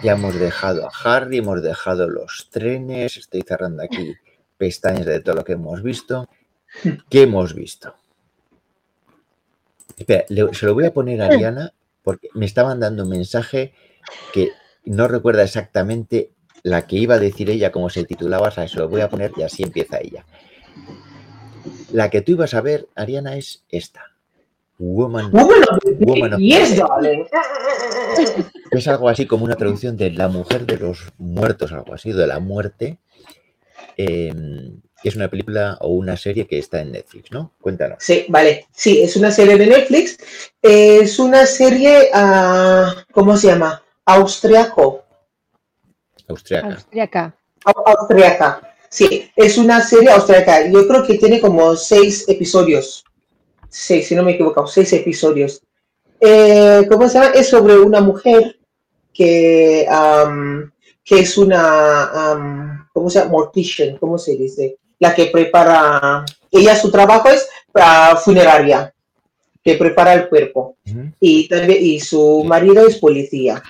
[0.03, 3.17] ya hemos dejado a Harry, hemos dejado los trenes.
[3.17, 4.15] Estoy cerrando aquí
[4.57, 6.29] pestañas de todo lo que hemos visto.
[7.09, 7.95] ¿Qué hemos visto?
[9.99, 11.73] Espera, le- se lo voy a poner a Ariana
[12.03, 13.73] porque me estaban dando un mensaje
[14.33, 14.49] que
[14.85, 16.31] no recuerda exactamente
[16.63, 19.09] la que iba a decir ella, como se titulaba, o sea, se lo voy a
[19.09, 20.25] poner y así empieza ella.
[21.91, 24.03] La que tú ibas a ver, Ariana, es esta.
[24.77, 27.25] Woman Woman of the Woman of Yes, darling.
[28.71, 32.27] Es algo así como una traducción de La mujer de los muertos, algo así, de
[32.27, 32.99] la muerte.
[33.97, 34.31] Eh,
[35.03, 37.53] es una película o una serie que está en Netflix, ¿no?
[37.61, 37.97] Cuéntanos.
[38.01, 38.67] Sí, vale.
[38.71, 40.17] Sí, es una serie de Netflix.
[40.61, 43.81] Es una serie, ah, ¿cómo se llama?
[44.05, 45.03] Austriaco.
[46.27, 46.75] Austriaca.
[46.75, 47.35] Austriaca.
[47.65, 48.75] Au- Austriaca.
[48.89, 50.67] Sí, es una serie austriaca.
[50.67, 53.05] Yo creo que tiene como seis episodios.
[53.69, 55.61] Seis, si no me equivoco, seis episodios.
[56.19, 57.31] Eh, ¿Cómo se llama?
[57.35, 58.59] Es sobre una mujer
[59.13, 60.71] que, am,
[61.05, 63.31] que es una, am, ¿cómo se llama?
[63.31, 64.78] Mortician, ¿cómo se dice?
[64.99, 68.93] La que prepara, ella su trabajo es ah, funeraria,
[69.63, 70.77] que prepara el cuerpo.
[71.19, 73.61] Y, también, y su marido es policía.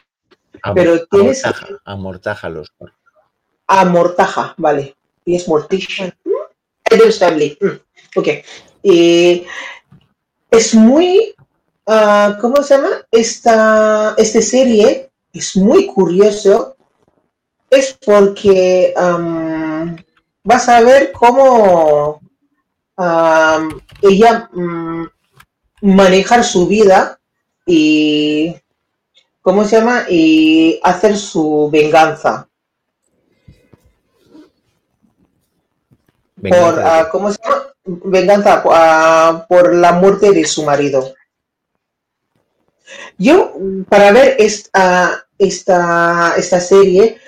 [0.64, 2.74] Amor- Pero tienes- amortaja, amortaja los
[3.68, 4.96] Amortaja, vale.
[5.26, 7.58] Y es Family.
[7.62, 8.28] Mm, Ok.
[8.82, 9.46] Y
[10.50, 11.36] es muy,
[11.86, 12.90] ah, ¿cómo se llama?
[13.12, 16.76] Esta, esta serie es muy curioso.
[17.70, 19.49] Es porque am,
[20.50, 22.20] vas a ver cómo
[24.02, 25.06] ella mm,
[25.82, 27.20] manejar su vida
[27.68, 28.56] y,
[29.44, 30.06] ¿cómo se llama?
[30.10, 32.50] Y hacer su venganza.
[36.36, 37.64] por, Venganza ah, ¿cómo se llama?
[37.86, 41.14] Venganza ah, por la muerte de su marido.
[43.20, 43.54] Yo,
[43.88, 47.20] para ver esta, esta, esta serie,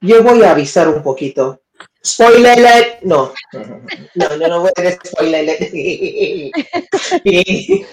[0.00, 1.60] yo voy a avisar un poquito.
[2.06, 3.32] Spoiler no.
[4.14, 5.72] No, no, no voy a decir spoiler alert.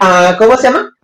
[0.00, 0.96] Ah, ¿Cómo se llama?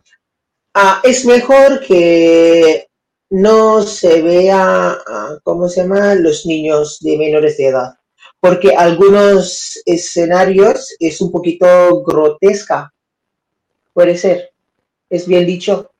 [0.74, 2.86] Ah, es mejor que
[3.30, 6.14] no se vea, ah, ¿cómo se llama?
[6.14, 7.94] Los niños de menores de edad
[8.42, 12.92] porque algunos escenarios es un poquito grotesca.
[13.92, 14.50] Puede ser.
[15.08, 15.92] ¿Es bien dicho?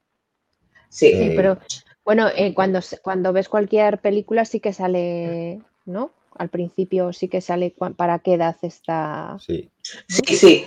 [0.88, 1.12] Sí.
[1.12, 1.58] Sí, pero
[2.04, 6.10] bueno, eh, cuando, cuando ves cualquier película sí que sale, ¿no?
[6.42, 9.36] Al principio sí que sale para qué edad está.
[9.44, 9.70] Sí.
[10.08, 10.66] Sí, sí,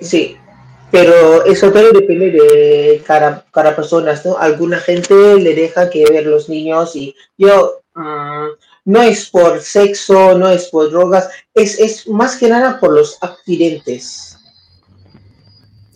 [0.00, 0.36] sí.
[0.92, 4.38] Pero eso todo depende de cada, cada persona, ¿no?
[4.38, 8.46] Alguna gente le deja que ver los niños y yo mm,
[8.84, 13.18] no es por sexo, no es por drogas, es, es más que nada por los
[13.20, 14.38] accidentes.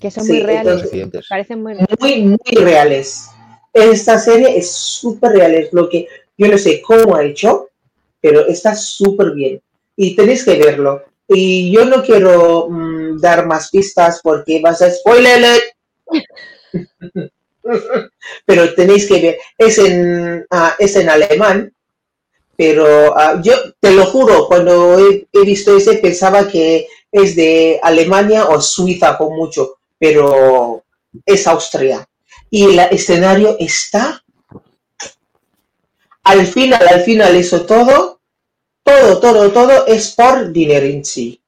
[0.01, 0.61] Que son Sí, muy reales.
[0.73, 1.27] entonces- Accidentes.
[1.29, 1.97] Parecen muy reales.
[2.01, 3.27] muy, muy reales.
[3.73, 7.69] Esta serie es súper real, es lo que yo no sé cómo ha hecho,
[8.21, 9.61] pero está súper bien.
[9.97, 11.03] Y tenéis que verlo.
[11.29, 15.61] Y yo no quiero mm, dar más pistas porque vas a spoiler.
[18.47, 19.39] pero tenéis que ver.
[19.57, 21.73] Es en, ah, es en alemán,
[22.57, 27.81] pero ah, yo te lo juro, cuando he, he visto ese pensaba que es de
[27.83, 30.85] Alemania o Suiza con mucho, pero
[31.25, 32.07] es Austria.
[32.51, 34.23] Y el escenario está
[36.25, 38.21] al final, al final, eso todo,
[38.83, 41.41] todo, todo, todo es por dinero en sí.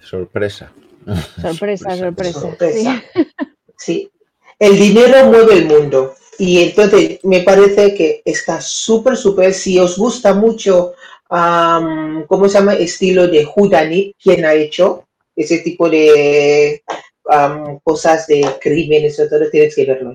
[0.00, 0.72] Sorpresa.
[1.40, 2.40] Sorpresa, sorpresa.
[2.40, 3.02] Sorpresa.
[3.14, 3.32] sí.
[3.78, 4.10] Sí.
[4.58, 6.14] El dinero mueve el mundo.
[6.38, 9.54] Y entonces me parece que está súper, súper.
[9.54, 10.94] Si os gusta mucho,
[11.28, 12.74] am, ¿cómo se llama?
[12.74, 16.82] Estilo de Houdanit, quien ha hecho ese tipo de
[17.26, 20.14] am, cosas de crímenes, o todo, tienes que verlo.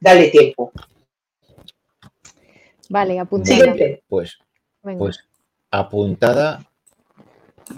[0.00, 0.72] Dale tiempo.
[2.94, 3.56] Vale, apuntada.
[3.56, 4.04] Siguiente.
[4.06, 4.38] Pues,
[4.84, 4.98] Venga.
[5.00, 5.18] pues
[5.72, 6.64] apuntada.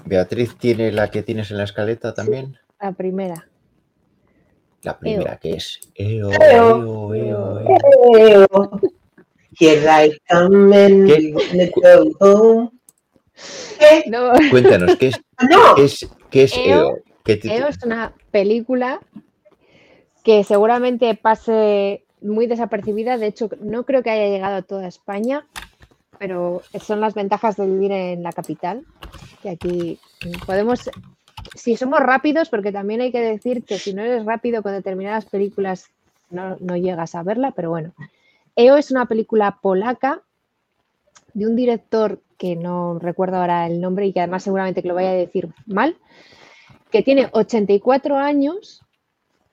[0.05, 2.59] Beatriz tiene la que tienes en la escaleta también.
[2.79, 3.49] La primera.
[4.83, 7.15] La primera que es EO, Eo.
[7.15, 8.81] EO, EO, EO.
[9.59, 11.33] Here I come and ¿Qué?
[11.81, 12.71] go.
[13.79, 14.05] ¿Qué?
[14.11, 16.65] No, Cuéntanos, ¿qué es, No, qué es, qué es EO.
[16.67, 16.99] EO?
[17.25, 19.01] ¿Qué EO es una película
[20.23, 23.19] que seguramente pase muy desapercibida.
[23.19, 25.47] De hecho, no creo que haya llegado a toda España,
[26.19, 28.85] pero son las ventajas de vivir en la capital.
[29.43, 29.99] Que aquí
[30.47, 30.91] podemos,
[31.55, 35.27] si somos rápidos, porque también hay que decir que si no eres rápido con determinadas
[35.27, 35.91] películas
[36.31, 37.93] no, no llegas a verla, pero bueno.
[38.57, 40.23] EO es una película polaca
[41.35, 45.11] de un director que no recuerdo ahora el nombre y que además seguramente lo vaya
[45.11, 45.97] a decir mal,
[46.91, 48.83] que tiene 84 años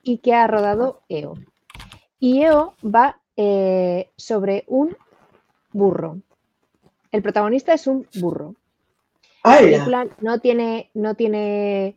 [0.02, 1.36] y que ha rodado EO.
[2.24, 4.96] Y EO va eh, sobre un
[5.74, 6.20] burro.
[7.12, 8.56] El protagonista es un burro.
[9.44, 9.60] La ¡Hala!
[9.60, 11.96] película no tiene, no tiene,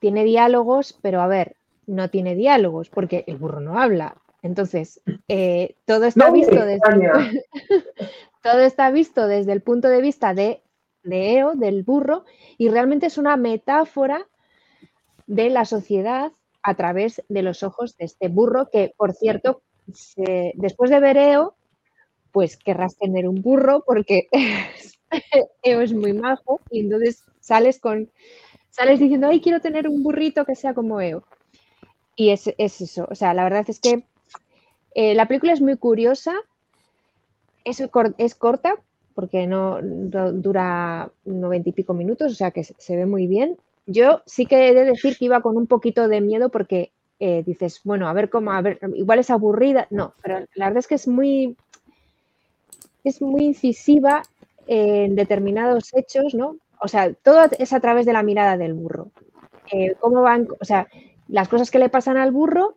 [0.00, 1.54] tiene diálogos, pero a ver,
[1.86, 4.16] no tiene diálogos porque el burro no habla.
[4.42, 6.80] Entonces, eh, todo está No visto desde,
[8.42, 10.62] todo está visto desde el punto de vista de,
[11.04, 12.24] de EO, del burro,
[12.58, 14.26] y realmente es una metáfora
[15.28, 16.32] de la sociedad
[16.62, 19.62] a través de los ojos de este burro, que por cierto,
[20.54, 21.54] después de ver EO,
[22.32, 24.28] pues querrás tener un burro porque
[25.62, 28.10] EO es muy majo y entonces sales con
[28.70, 31.24] sales diciendo, ay, quiero tener un burrito que sea como EO.
[32.14, 34.04] Y es, es eso, o sea, la verdad es que
[34.94, 36.34] eh, la película es muy curiosa,
[37.64, 37.82] es,
[38.18, 38.74] es corta
[39.14, 43.58] porque no, dura noventa y pico minutos, o sea que se ve muy bien.
[43.86, 47.42] Yo sí que he de decir que iba con un poquito de miedo porque eh,
[47.44, 49.86] dices, bueno, a ver cómo, a ver, igual es aburrida.
[49.90, 51.56] No, pero la verdad es que es muy,
[53.04, 54.22] es muy incisiva
[54.66, 56.56] en determinados hechos, ¿no?
[56.80, 59.10] O sea, todo es a través de la mirada del burro.
[59.72, 60.88] Eh, cómo van, o sea,
[61.28, 62.76] las cosas que le pasan al burro,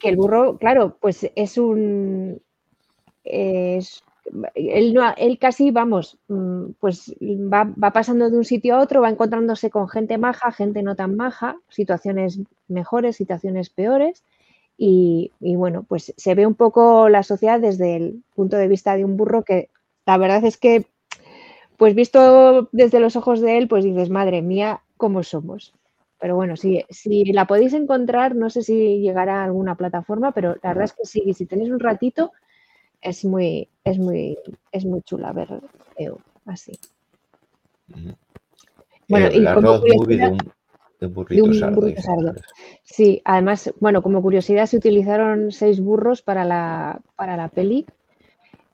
[0.00, 2.40] que el burro, claro, pues es un,
[3.24, 4.02] es-
[4.54, 9.70] él, él casi, vamos, mm, pues va, pasando de un sitio a otro, va encontrándose
[9.70, 14.24] con gente maja, gente no tan maja, situaciones mejores, situaciones peores.
[14.76, 18.96] Y, y bueno, pues se ve un poco la sociedad desde el punto de vista
[18.96, 19.68] de un burro que
[20.06, 20.86] la verdad es que,
[21.76, 25.74] pues visto desde los ojos de él, pues dices, madre mía, cómo somos.
[26.18, 30.56] Pero bueno, si, si la podéis encontrar, no sé si llegará a alguna plataforma, pero
[30.62, 32.32] la verdad es que sí, si tenéis un ratito,
[33.00, 34.38] es muy, es muy,
[34.72, 35.60] es muy chula ver
[35.96, 36.78] EO así.
[37.90, 38.14] Ujú.
[39.08, 40.30] Bueno, Eh, y la como de curiosidad-
[41.00, 41.74] de un burrito un sardo.
[41.76, 42.02] burrito dice.
[42.02, 42.34] sardo.
[42.84, 47.86] Sí, además, bueno, como curiosidad, se utilizaron seis burros para la, para la peli.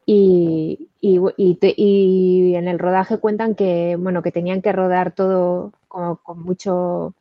[0.08, 5.12] Y, y, y te- y en el rodaje cuentan que, bueno, que tenían que rodar
[5.12, 7.14] todo como con mucho,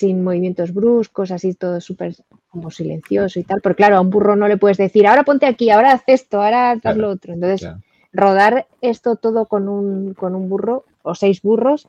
[0.00, 2.14] sin movimientos bruscos, así todo súper
[2.48, 3.60] como silencioso y tal.
[3.60, 6.40] Porque claro, a un burro no le puedes decir, ahora ponte aquí, ahora haz esto,
[6.40, 7.34] ahora haz Claro, lo otro.
[7.34, 7.82] Entonces, Claro.
[8.14, 11.86] rodar esto todo con un, con un burro o seis burros,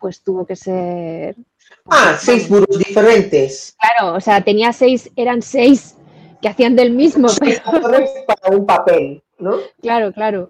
[0.00, 1.36] pues tuvo que ser...
[1.88, 3.76] Ah, seis burros diferentes.
[3.78, 5.96] Claro, o sea, tenía seis, eran seis
[6.42, 9.52] que hacían del mismo, Seis pero burros para un papel, ¿no?
[9.80, 10.48] claro, claro.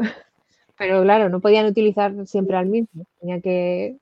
[0.79, 3.97] pero claro, no podían utilizar siempre al mismo, tenía que,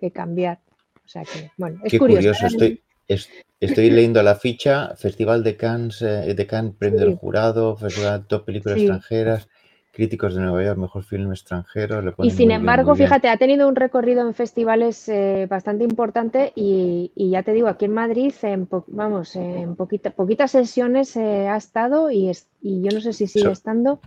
[0.00, 0.58] que cambiar.
[1.04, 2.20] O sea que, bueno, es Qué curioso.
[2.20, 3.28] curioso, estoy, es-
[3.60, 7.16] estoy leyendo la ficha, Festival de Cannes, eh, de Cannes, Premio del.
[7.16, 8.84] Jurado, Festival Top Películas Sí.
[8.86, 9.48] Extranjeras,
[9.94, 12.00] Críticos de Nueva York, Mejor Filme Extranjero.
[12.00, 13.06] le Y sin embargo, bien.
[13.06, 17.68] fíjate, ha tenido un recorrido en festivales eh, bastante importante y, y ya te digo,
[17.68, 22.48] aquí en Madrid, en po- vamos, en poquita- poquitas sesiones eh, ha estado y, es-
[22.62, 24.00] y yo no sé si sigue estando.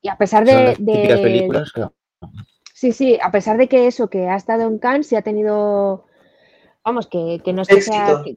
[0.00, 1.72] Y a pesar de, de- películas
[2.72, 6.06] Sí, sí, a pesar de que eso, que ha estado en Cannes y ha tenido,
[6.84, 8.36] vamos, que, que no es que sea, que-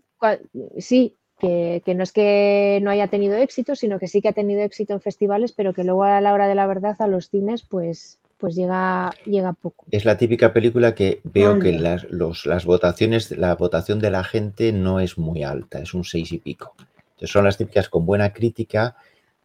[0.81, 4.33] sí, que, que no es que no haya tenido éxito, sino que sí que ha
[4.33, 7.29] tenido éxito en festivales, pero que luego a la hora de la verdad a los
[7.29, 9.85] cines, pues, pues llega, llega poco.
[9.91, 14.23] Es la típica película que veo que las, los- las votaciones, la votación de la
[14.23, 16.73] gente no es muy alta, es un seis y pico.
[17.11, 18.95] Entonces son las típicas con buena crítica,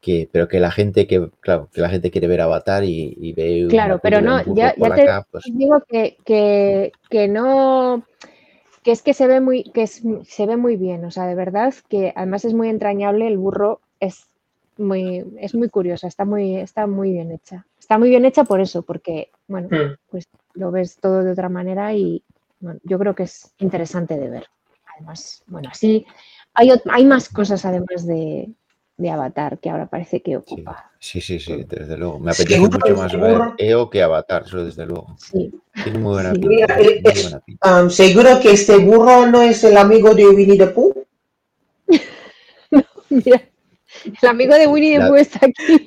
[0.00, 3.32] que, pero que la gente que, claro, que la gente quiere ver Avatar y, y
[3.32, 8.02] ve Claro, pero no, ya, ya te acá, pues, digo que, que, que no,
[8.82, 11.34] que es que se ve muy, que es- se ve muy bien, o sea, de
[11.34, 14.26] verdad que además es muy entrañable, el burro es
[14.78, 17.66] muy, es muy curiosa, está muy, está muy bien hecha.
[17.78, 19.96] Está muy bien hecha por eso, porque, bueno, Mm.
[20.10, 20.24] pues
[20.54, 22.22] lo ves todo de otra manera y
[22.60, 24.46] bueno, yo creo que es interesante de ver.
[24.96, 26.06] Además, bueno, así
[26.54, 28.50] hay, hay más cosas además de,
[29.00, 30.90] de Avatar que ahora parece que ocupa.
[30.98, 32.18] sí, sí, sí, desde luego.
[32.20, 33.38] Me apetece mucho más ver.
[33.58, 35.16] EO que Avatar, eso desde luego.
[35.18, 35.50] Sí,
[35.82, 36.38] Tiene muy buena Sí.
[36.40, 36.48] pinta.
[36.48, 37.78] Mira, eh, muy eh, buena pinta.
[37.78, 40.92] Am, seguro que este burro no es el amigo de Winnie the Pooh.
[43.08, 43.42] mira,
[44.22, 45.84] el amigo de Winnie the La- Pooh está aquí.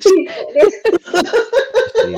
[1.94, 2.14] Sí.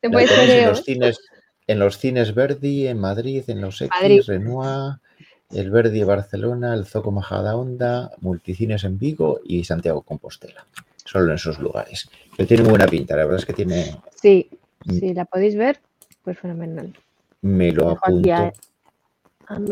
[0.00, 1.18] Te La puedes tenéis en los cines,
[1.66, 4.22] en los cines Verdi, en Madrid, en los X, Madrid.
[4.26, 4.96] Renoir,
[5.54, 10.66] el Verdi de Barcelona, el Zoco Majadahonda, Multicines en Vigo y Santiago Compostela.
[11.04, 12.08] Solo en esos lugares.
[12.36, 13.96] Pero tiene muy buena pinta, la verdad es que tiene.
[14.20, 14.48] Sí,
[14.86, 14.98] Mm.
[14.98, 15.80] si la podéis ver,
[16.22, 16.92] pues fenomenal.
[17.40, 18.52] Me lo a, apunto a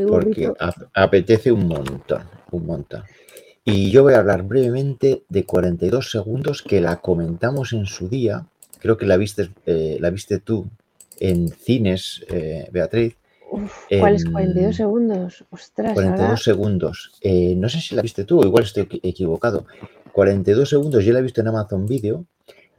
[0.09, 3.03] porque ap- apetece un montón, un montón.
[3.65, 8.47] Y yo voy a hablar brevemente de 42 segundos que la comentamos en su día.
[8.81, 10.67] Creo que la viste, eh, la viste tú
[11.21, 13.17] en cines, eh, Beatriz.
[13.55, 15.45] Uf, ¿Cuáles en 42 segundos?
[15.51, 17.13] Ostras, 42 ahora- segundos.
[17.21, 19.67] Eh, no sé si la viste tú, igual estoy equi- equivocado.
[20.13, 22.25] 42 segundos, yo la he visto en Amazon Video.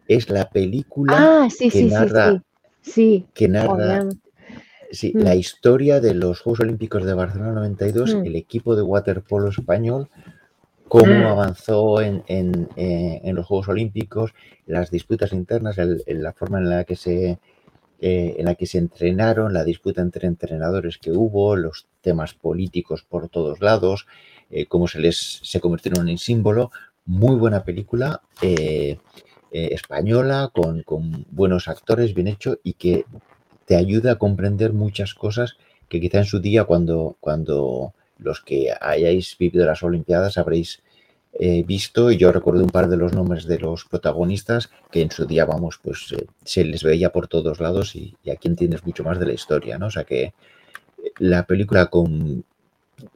[0.07, 1.13] Es la película
[1.43, 2.43] Ah, sí, que sí, narra-
[2.81, 3.25] sí.
[3.33, 4.09] Que narra Mm.
[5.13, 8.25] la historia de los Juegos Olímpicos de Barcelona 92, Mm.
[8.25, 10.09] el equipo de waterpolo español,
[10.87, 11.25] cómo Mm.
[11.25, 14.33] avanzó en, en, eh, en los Juegos Olímpicos,
[14.67, 17.39] las disputas internas, el- el- la forma en la que se
[18.05, 23.05] eh, en la que se entrenaron, la disputa entre entrenadores que hubo, los temas políticos
[23.07, 24.07] por todos lados,
[24.51, 26.69] eh, cómo se les se convirtieron en símbolo.
[27.05, 28.97] Muy buena película eh,
[29.51, 33.05] española, con, con buenos actores, bien hecho y que
[33.63, 35.55] te ayuda a comprender muchas cosas
[35.87, 40.83] que quizá en su día, cuando, cuando los que hayáis vivido las Olimpiadas habréis
[41.39, 45.09] eh, visto, y yo recuerdo un par de los nombres de los protagonistas que en
[45.09, 48.85] su día, vamos, pues eh, se les veía por todos lados y, y aquí entiendes
[48.85, 49.87] mucho más de la historia, ¿no?
[49.87, 50.33] O sea que eh,
[51.17, 52.43] la película con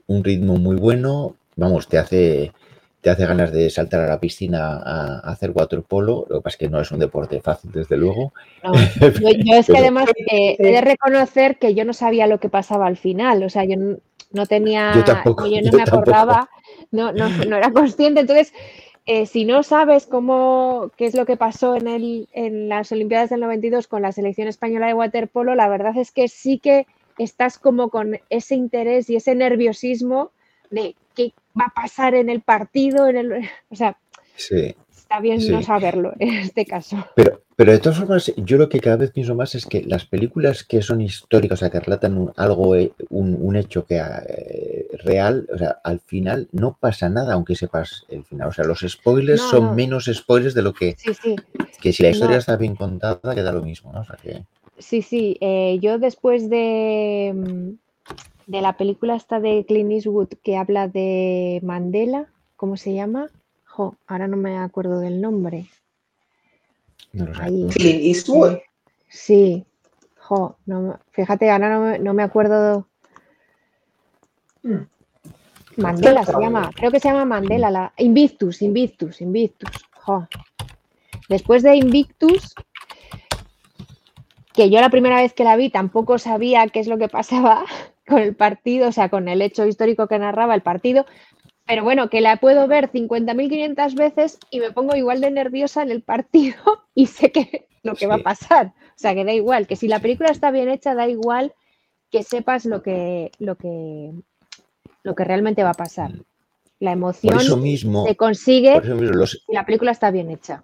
[0.07, 2.53] un ritmo muy bueno, vamos, te hace,
[3.01, 6.55] te hace ganas de saltar a la piscina a, a hacer waterpolo, lo que pasa
[6.55, 8.33] es que no es un deporte fácil, desde luego.
[8.63, 12.39] No, yo, yo es que además eh, he de reconocer que yo no sabía lo
[12.39, 13.97] que pasaba al final, o sea, yo no,
[14.31, 16.47] no tenía, Yo tampoco, yo no yo me tampoco.
[16.91, 18.53] No, no, no era consciente, entonces,
[19.05, 23.29] eh, si no sabes cómo, qué es lo que pasó en, el, en las Olimpiadas
[23.29, 27.57] del 92 con la selección española de waterpolo, la verdad es que sí que estás
[27.57, 30.31] como con ese interés y ese nerviosismo
[30.69, 33.97] de qué va a pasar en el partido, en el, o sea,
[34.35, 34.75] Sí.
[34.95, 36.97] está bien no saberlo en este caso.
[37.15, 40.05] Pero, pero de todas formas, yo lo que cada vez pienso más es que las
[40.05, 43.97] películas que son históricas, o sea, que relatan un- algo, eh, un, un hecho que
[43.97, 48.49] eh, real, o sea, al final no pasa nada aunque sepas el final.
[48.49, 49.73] O sea, los spoilers No, son no.
[49.73, 51.35] menos spoilers de lo que, Sí, sí.
[51.81, 52.39] que si la historia No.
[52.39, 54.01] está bien contada, queda lo mismo, ¿no?
[54.01, 54.43] O sea, que
[54.77, 55.37] Sí, sí.
[55.41, 61.59] eh, yo después de, mm, de la película esta de Clint Eastwood que habla de
[61.63, 63.31] Mandela, ¿cómo se llama?
[63.65, 65.65] Jo, ahora no me acuerdo del nombre.
[67.17, 67.41] No lo sé.
[67.43, 67.63] Ahí.
[67.63, 67.79] no sé.
[67.79, 68.57] Clint Eastwood.
[69.09, 69.65] Sí.
[70.17, 72.87] Jo, no, fíjate, ahora no, me- no me acuerdo.
[74.63, 74.81] Mm.
[75.77, 79.69] Mandela se llama, creo que se llama Mandela, la Invictus, Invictus, Invictus.
[79.93, 80.27] Jo.
[81.29, 82.55] Después de Invictus,
[84.53, 87.63] que yo la primera vez que la vi tampoco sabía qué es lo que pasaba
[88.07, 91.05] con el partido, o sea, con el hecho histórico que narraba el partido,
[91.67, 95.91] pero bueno, que la puedo ver 50.500 veces y me pongo igual de nerviosa en
[95.91, 96.55] el partido
[96.95, 98.67] y sé que lo que va a pasar.
[98.67, 101.53] O sea, que da igual, que si la película está bien hecha, da igual
[102.09, 104.11] que sepas lo que, lo que,
[105.03, 106.11] lo que realmente va a pasar.
[106.79, 110.11] La emoción Por eso mismo, se consigue por eso mismo los- si la película está
[110.11, 110.63] bien hecha.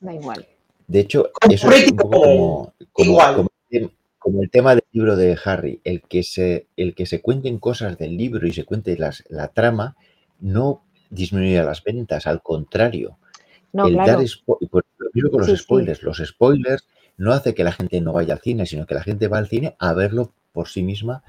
[0.00, 0.46] Da igual.
[0.88, 3.36] de hecho, eso es un poco como, como- igual.
[3.36, 7.06] como el tem- como el tema del libro de Harry, el que se, el que
[7.06, 9.96] se cuenten cosas del libro y se cuente las, la trama,
[10.42, 13.16] no disminuye las ventas, al contrario.
[13.72, 14.12] No, el claro.
[14.12, 15.62] dar spo- pues, lo mismo con los Sí, sí.
[15.62, 16.02] spoilers.
[16.02, 16.86] Los spoilers
[17.16, 19.48] no hace que la gente no vaya al cine, sino que la gente va al
[19.48, 21.22] cine a verlo por sí misma.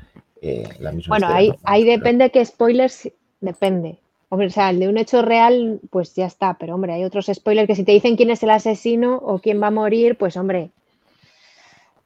[0.45, 1.55] eh, la misma Bueno, ahí, ¿no?
[1.63, 3.09] ahí depende que spoilers,
[3.39, 3.99] depende.
[4.27, 7.27] Hombre, o sea, el de un hecho real, pues ya está, pero hombre, hay otros
[7.33, 10.35] spoilers que si te dicen quién es el asesino o quién va a morir, pues
[10.35, 10.71] hombre,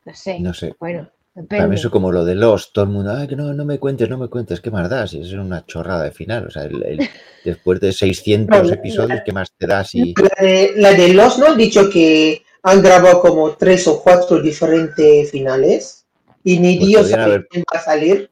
[0.05, 0.75] no sé, No sé.
[0.79, 1.75] bueno, Para mí depende.
[1.75, 4.17] eso como lo de Lost, todo el mundo, "Ay, que no, no me cuentes, no
[4.17, 5.13] me cuentes, ¿qué más das?
[5.13, 6.47] Y es una chorrada de final.
[6.47, 7.09] O sea, el- el-
[7.45, 9.93] después de 600 No, episodios, ¿qué más te das?
[9.93, 11.47] Y, La de, la de Lost, ¿no?
[11.47, 16.05] Han dicho que han grabado como tres o cuatro diferentes finales
[16.43, 18.31] y ni Pues Dios sabe haber- quién va a salir.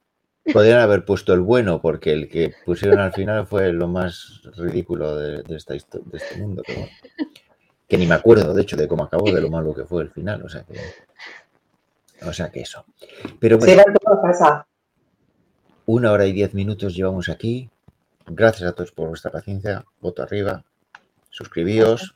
[0.54, 5.16] Podrían haber puesto el bueno, porque el que pusieron al final fue lo más ridículo
[5.18, 5.80] de, de esta de
[6.14, 6.64] este mundo.
[6.68, 6.88] bueno.
[7.88, 10.10] que ni me acuerdo, de hecho, de cómo acabó, de lo malo que fue el
[10.10, 10.42] final.
[10.44, 10.74] O sea que,
[12.24, 12.86] o sea que eso.
[13.40, 14.68] Pero Se bueno, van todos a casa.
[15.86, 17.70] una hora y diez minutos llevamos aquí.
[18.28, 19.86] Gracias a todos por vuestra paciencia.
[20.00, 20.64] Voto arriba.
[21.30, 22.16] Suscribíos.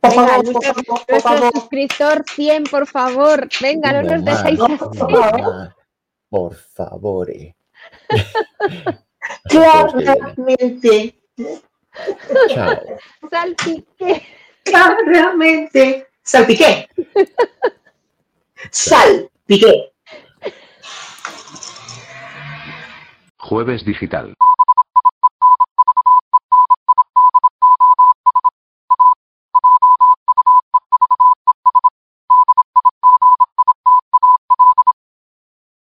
[0.00, 1.52] Por Venga, favor, por favor, por nuestro favor.
[1.54, 3.48] suscriptor 100, por favor.
[3.60, 4.68] Venga, no nos dejéis No,
[6.28, 7.30] por favor.
[7.30, 7.54] eh.
[9.48, 11.20] Claramente,
[12.48, 12.80] Chao.
[13.30, 14.22] Salpique.
[14.64, 16.06] claramente.
[16.22, 16.88] Salpiqué.
[18.70, 19.92] Salpiqué.
[23.38, 24.34] Jueves digital.